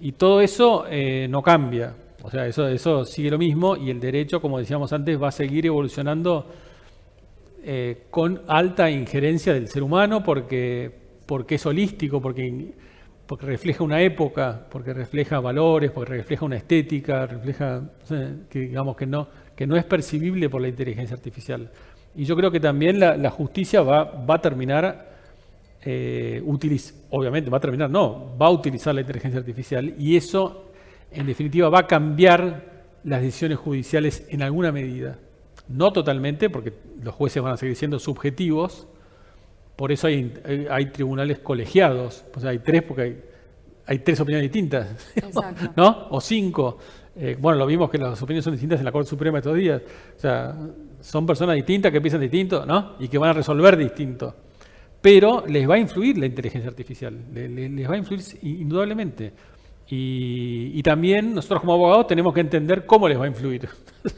Y 0.00 0.12
todo 0.12 0.40
eso 0.40 0.86
eh, 0.88 1.28
no 1.28 1.42
cambia. 1.42 1.94
O 2.22 2.30
sea, 2.30 2.46
eso, 2.46 2.66
eso 2.68 3.04
sigue 3.04 3.30
lo 3.30 3.38
mismo 3.38 3.76
y 3.76 3.90
el 3.90 4.00
derecho, 4.00 4.40
como 4.40 4.58
decíamos 4.58 4.92
antes, 4.92 5.20
va 5.20 5.28
a 5.28 5.32
seguir 5.32 5.66
evolucionando 5.66 6.46
eh, 7.64 8.06
con 8.10 8.42
alta 8.48 8.90
injerencia 8.90 9.54
del 9.54 9.68
ser 9.68 9.84
humano 9.84 10.22
porque, 10.24 10.90
porque 11.26 11.54
es 11.54 11.64
holístico, 11.64 12.20
porque, 12.20 12.72
porque 13.26 13.46
refleja 13.46 13.84
una 13.84 14.02
época, 14.02 14.66
porque 14.68 14.92
refleja 14.92 15.38
valores, 15.38 15.92
porque 15.92 16.14
refleja 16.14 16.44
una 16.44 16.56
estética, 16.56 17.24
refleja, 17.26 17.82
que 18.50 18.58
digamos 18.58 18.96
que 18.96 19.06
no, 19.06 19.28
que 19.54 19.66
no 19.66 19.76
es 19.76 19.84
percibible 19.84 20.48
por 20.50 20.60
la 20.60 20.68
inteligencia 20.68 21.14
artificial. 21.14 21.70
Y 22.16 22.24
yo 22.24 22.34
creo 22.36 22.50
que 22.50 22.58
también 22.58 22.98
la, 22.98 23.30
justicia 23.30 23.82
va, 23.82 24.04
va, 24.04 24.34
a 24.34 24.40
terminar, 24.40 25.12
eh, 25.84 26.42
obviamente 27.10 27.48
va 27.48 27.58
a 27.58 27.60
terminar, 27.60 27.88
no, 27.88 28.36
va 28.36 28.46
a 28.46 28.50
utilizar 28.50 28.94
la 28.94 29.02
inteligencia 29.02 29.38
artificial 29.38 29.94
y 29.98 30.16
eso 30.16 30.72
en 31.12 31.26
definitiva 31.26 31.68
va 31.68 31.80
a 31.80 31.86
cambiar 31.86 32.72
las 33.04 33.22
decisiones 33.22 33.58
judiciales 33.58 34.26
en 34.30 34.42
alguna 34.42 34.72
medida. 34.72 35.18
No 35.68 35.92
totalmente, 35.92 36.50
porque 36.50 36.72
los 37.02 37.14
jueces 37.14 37.42
van 37.42 37.54
a 37.54 37.56
seguir 37.56 37.76
siendo 37.76 37.98
subjetivos, 37.98 38.86
por 39.76 39.92
eso 39.92 40.06
hay, 40.06 40.32
hay 40.70 40.86
tribunales 40.86 41.38
colegiados, 41.38 42.24
o 42.34 42.40
sea, 42.40 42.50
hay 42.50 42.58
tres 42.58 42.82
porque 42.82 43.02
hay, 43.02 43.22
hay 43.86 43.98
tres 44.00 44.20
opiniones 44.20 44.50
distintas, 44.50 45.12
¿no? 45.76 46.08
O 46.10 46.20
cinco. 46.20 46.78
Eh, 47.14 47.36
bueno, 47.38 47.58
lo 47.58 47.66
vimos 47.66 47.90
que 47.90 47.98
las 47.98 48.20
opiniones 48.22 48.44
son 48.44 48.54
distintas 48.54 48.78
en 48.78 48.84
la 48.84 48.92
Corte 48.92 49.10
Suprema 49.10 49.38
estos 49.38 49.56
días. 49.56 49.82
O 50.16 50.20
sea, 50.20 50.56
son 51.00 51.26
personas 51.26 51.56
distintas 51.56 51.92
que 51.92 52.00
piensan 52.00 52.20
distinto, 52.20 52.64
¿no? 52.64 52.94
Y 53.00 53.08
que 53.08 53.18
van 53.18 53.30
a 53.30 53.32
resolver 53.34 53.76
distinto. 53.76 54.34
Pero 55.00 55.44
les 55.46 55.68
va 55.68 55.74
a 55.74 55.78
influir 55.78 56.16
la 56.16 56.26
inteligencia 56.26 56.70
artificial, 56.70 57.18
les, 57.34 57.90
va 57.90 57.94
a 57.94 57.98
influir 57.98 58.22
indudablemente. 58.42 59.32
Y, 59.88 60.82
también 60.82 61.34
nosotros 61.34 61.60
como 61.60 61.74
abogados 61.74 62.06
tenemos 62.06 62.32
que 62.32 62.40
entender 62.40 62.86
cómo 62.86 63.08
les 63.08 63.18
va 63.18 63.24
a 63.24 63.28
influir, 63.28 63.68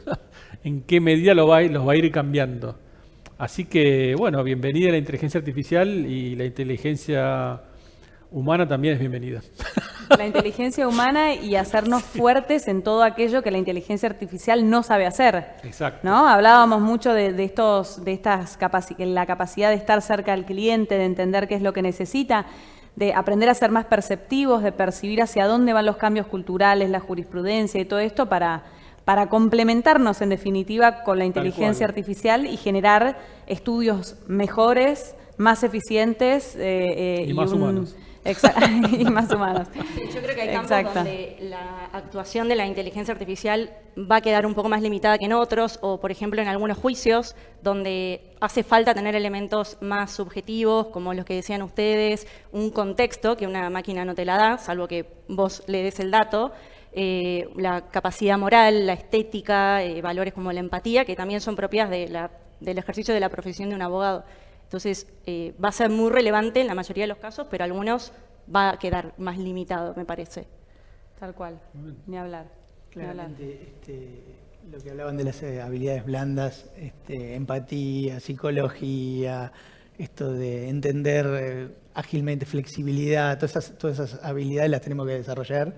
en 0.63 0.81
qué 0.81 0.99
medida 0.99 1.33
lo 1.33 1.47
va, 1.47 1.61
los 1.61 1.87
va 1.87 1.93
a 1.93 1.95
ir 1.95 2.11
cambiando. 2.11 2.77
Así 3.37 3.65
que, 3.65 4.15
bueno, 4.17 4.43
bienvenida 4.43 4.89
a 4.89 4.91
la 4.93 4.97
inteligencia 4.97 5.39
artificial 5.39 5.89
y 5.89 6.35
la 6.35 6.45
inteligencia 6.45 7.61
humana 8.31 8.67
también 8.67 8.93
es 8.93 8.99
bienvenida. 8.99 9.41
La 10.17 10.25
inteligencia 10.25 10.87
humana 10.87 11.33
y 11.33 11.55
hacernos 11.55 12.03
fuertes 12.03 12.67
en 12.67 12.83
todo 12.83 13.03
aquello 13.03 13.41
que 13.41 13.51
la 13.51 13.57
inteligencia 13.57 14.07
artificial 14.07 14.69
no 14.69 14.83
sabe 14.83 15.05
hacer. 15.05 15.55
Exacto. 15.63 16.01
¿no? 16.03 16.27
Hablábamos 16.27 16.79
mucho 16.79 17.13
de, 17.13 17.43
estos, 17.43 18.05
de 18.05 18.13
estas 18.13 18.57
la 18.99 19.25
capacidad 19.25 19.69
de 19.69 19.75
estar 19.75 20.01
cerca 20.01 20.31
del 20.31 20.45
cliente, 20.45 20.97
de 20.97 21.05
entender 21.05 21.47
qué 21.47 21.55
es 21.55 21.61
lo 21.61 21.73
que 21.73 21.81
necesita, 21.81 22.45
de 22.95 23.13
aprender 23.13 23.49
a 23.49 23.53
ser 23.53 23.71
más 23.71 23.85
perceptivos, 23.85 24.63
de 24.63 24.71
percibir 24.71 25.21
hacia 25.21 25.47
dónde 25.47 25.73
van 25.73 25.85
los 25.85 25.97
cambios 25.97 26.27
culturales, 26.27 26.89
la 26.89 26.99
jurisprudencia 26.99 27.81
y 27.81 27.85
todo 27.85 27.99
esto 27.99 28.29
para, 28.29 28.63
para 29.05 29.29
complementarnos 29.29 30.21
en 30.21 30.29
definitiva 30.29 31.03
con 31.03 31.19
la 31.19 31.25
inteligencia 31.25 31.85
artificial 31.85 32.47
y 32.47 32.57
generar 32.57 33.17
estudios 33.45 34.15
mejores, 34.27 35.15
más 35.37 35.63
eficientes 35.63 36.55
eh, 36.55 37.21
eh, 37.21 37.25
y, 37.27 37.33
más 37.33 37.51
humanos. 37.51 37.95
y 38.97 39.05
más 39.05 39.31
humanos. 39.31 39.67
yo 40.11 40.21
creo 40.21 40.35
que 40.35 40.41
hay 40.41 40.55
campos 40.55 40.93
donde 40.95 41.37
la 41.41 41.85
actuación 41.93 42.47
de 42.47 42.55
la 42.55 42.65
inteligencia 42.65 43.11
artificial 43.11 43.71
va 43.95 44.17
a 44.17 44.21
quedar 44.21 44.47
un 44.47 44.55
poco 44.55 44.67
más 44.67 44.81
limitada 44.81 45.19
que 45.19 45.25
en 45.25 45.33
otros, 45.33 45.77
o 45.83 45.99
por 45.99 46.09
ejemplo 46.09 46.41
en 46.41 46.47
algunos 46.47 46.77
juicios 46.77 47.35
donde 47.61 48.33
hace 48.41 48.63
falta 48.63 48.95
tener 48.95 49.15
elementos 49.15 49.77
más 49.81 50.11
subjetivos, 50.11 50.87
como 50.87 51.13
los 51.13 51.25
que 51.25 51.35
decían 51.35 51.61
ustedes, 51.61 52.25
un 52.51 52.71
contexto 52.71 53.37
que 53.37 53.45
una 53.45 53.69
máquina 53.69 54.03
no 54.03 54.15
te 54.15 54.25
la 54.25 54.37
da, 54.37 54.57
salvo 54.57 54.87
que 54.87 55.05
vos 55.27 55.61
le 55.67 55.83
des 55.83 55.99
el 55.99 56.09
dato, 56.09 56.51
eh, 56.97 57.49
la 57.57 57.89
capacidad 57.89 58.37
moral, 58.37 58.87
la 58.87 58.93
estética, 58.93 59.83
eh, 59.83 60.01
valores 60.01 60.33
como 60.33 60.51
la 60.53 60.61
empatía, 60.61 61.03
que 61.03 61.15
también 61.15 61.41
son 61.41 61.55
propias 61.55 61.89
del 61.89 62.77
ejercicio 62.77 63.13
de 63.13 63.19
la 63.19 63.29
profesión 63.29 63.69
de 63.69 63.75
un 63.75 63.81
abogado. 63.81 64.23
Entonces, 64.63 65.07
eh, 65.25 65.53
va 65.63 65.69
a 65.69 65.71
ser 65.71 65.89
muy 65.89 66.09
relevante 66.09 66.61
en 66.61 66.67
la 66.67 66.73
mayoría 66.73 67.03
de 67.03 67.07
los 67.07 67.17
casos, 67.17 67.47
pero 67.51 67.63
algunos 67.63 68.13
va 68.53 68.71
a 68.71 68.79
quedar 68.79 69.13
más 69.17 69.37
limitado, 69.37 69.93
me 69.95 70.05
parece. 70.05 70.47
Tal 71.19 71.33
cual, 71.35 71.59
ni 72.07 72.17
hablar. 72.17 72.47
Claramente, 72.89 73.61
este, 73.61 74.23
lo 74.71 74.79
que 74.79 74.89
hablaban 74.89 75.17
de 75.17 75.25
las 75.25 75.43
eh, 75.43 75.61
habilidades 75.61 76.05
blandas, 76.05 76.69
este, 76.77 77.35
empatía, 77.35 78.19
psicología, 78.19 79.51
esto 79.97 80.33
de 80.33 80.69
entender 80.69 81.27
eh, 81.29 81.67
ágilmente, 81.93 82.45
flexibilidad, 82.45 83.37
todas 83.37 83.51
esas, 83.51 83.77
todas 83.77 83.99
esas 83.99 84.23
habilidades 84.23 84.71
las 84.71 84.81
tenemos 84.81 85.05
que 85.07 85.13
desarrollar 85.13 85.75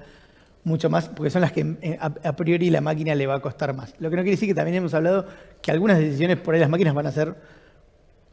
mucho 0.67 0.89
más, 0.89 1.07
porque 1.09 1.29
son 1.29 1.41
las 1.41 1.51
que 1.51 1.97
a, 1.99 2.35
priori 2.35 2.69
la 2.69 2.81
máquina 2.81 3.15
le 3.15 3.25
va 3.25 3.35
a 3.35 3.39
costar 3.39 3.73
más. 3.73 3.95
Lo 3.99 4.09
que 4.09 4.17
no 4.17 4.21
quiere 4.21 4.31
decir 4.31 4.49
que 4.49 4.53
también 4.53 4.77
hemos 4.77 4.93
hablado 4.93 5.25
que 5.61 5.71
algunas 5.71 5.97
decisiones 5.97 6.37
por 6.37 6.53
ahí 6.53 6.59
las 6.59 6.69
máquinas 6.69 6.93
van 6.93 7.07
a 7.07 7.11
ser 7.11 7.35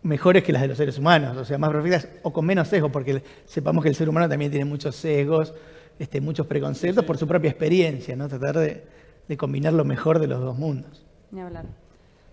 mejores 0.02 0.42
que 0.42 0.52
las 0.52 0.60
de 0.60 0.68
los 0.68 0.76
seres 0.76 0.98
humanos, 0.98 1.36
o 1.36 1.44
sea, 1.44 1.56
más 1.56 1.70
perfectas 1.70 2.08
o 2.22 2.32
con 2.32 2.44
menos 2.44 2.68
sesgos, 2.68 2.90
porque 2.90 3.22
sepamos 3.46 3.82
que 3.82 3.88
el 3.88 3.94
ser 3.94 4.08
humano 4.08 4.28
también 4.28 4.50
tiene 4.50 4.66
muchos 4.66 4.96
sesgos, 4.96 5.54
este, 5.98 6.20
muchos 6.20 6.46
preconceptos 6.46 7.04
por 7.04 7.16
su 7.16 7.26
propia 7.26 7.50
experiencia, 7.50 8.16
¿no? 8.16 8.28
Tratar 8.28 8.58
de, 8.58 9.36
combinar 9.36 9.72
lo 9.72 9.84
mejor 9.84 10.18
de 10.18 10.26
los 10.26 10.40
dos 10.40 10.58
mundos. 10.58 11.06
Ni 11.30 11.40
hablar. 11.40 11.64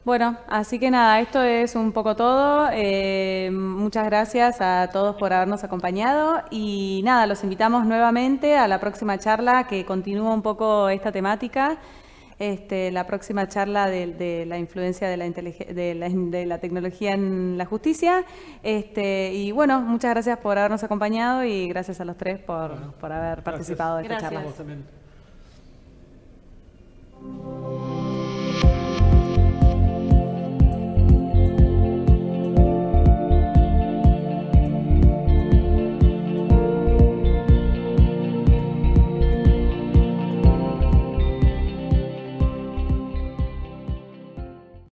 Bueno, 0.04 0.36
así 0.48 0.80
que 0.80 0.90
nada, 0.90 1.20
esto 1.20 1.44
es 1.44 1.76
un 1.76 1.92
poco 1.92 2.16
todo. 2.16 2.70
Eh, 2.74 3.52
muchas 3.54 4.04
gracias 4.06 4.60
a 4.60 4.90
todos 4.92 5.16
por 5.16 5.32
habernos 5.32 5.64
acompañado 5.64 6.42
y 6.50 7.02
nada, 7.04 7.28
los 7.28 7.44
invitamos 7.44 7.86
nuevamente 7.86 8.58
a 8.58 8.68
la 8.68 8.80
próxima 8.80 9.20
charla 9.20 9.68
que 9.68 9.86
continúa 9.86 10.34
un 10.34 10.42
poco 10.42 10.90
esta 10.90 11.12
temática. 11.12 11.78
Este, 12.40 12.90
la 12.92 13.06
próxima 13.06 13.48
charla 13.48 13.86
de, 13.86 14.46
la 14.48 14.58
influencia 14.58 15.08
de 15.08 15.16
la, 15.16 15.30
de, 15.30 16.46
la, 16.48 16.58
tecnología 16.58 17.14
en 17.14 17.56
la 17.56 17.66
justicia. 17.66 18.26
Este, 18.64 19.32
y 19.32 19.52
bueno, 19.52 19.80
muchas 19.82 20.10
gracias 20.10 20.40
por 20.40 20.58
habernos 20.58 20.84
acompañado 20.84 21.44
y 21.44 21.68
gracias 21.68 22.02
a 22.02 22.06
los 22.06 22.18
tres 22.18 22.40
por, 22.40 22.72
haber 23.04 23.44
participado 23.44 23.98
de 23.98 24.04
esta 24.04 24.32
gracias. 24.32 24.56
charla. 24.58 24.76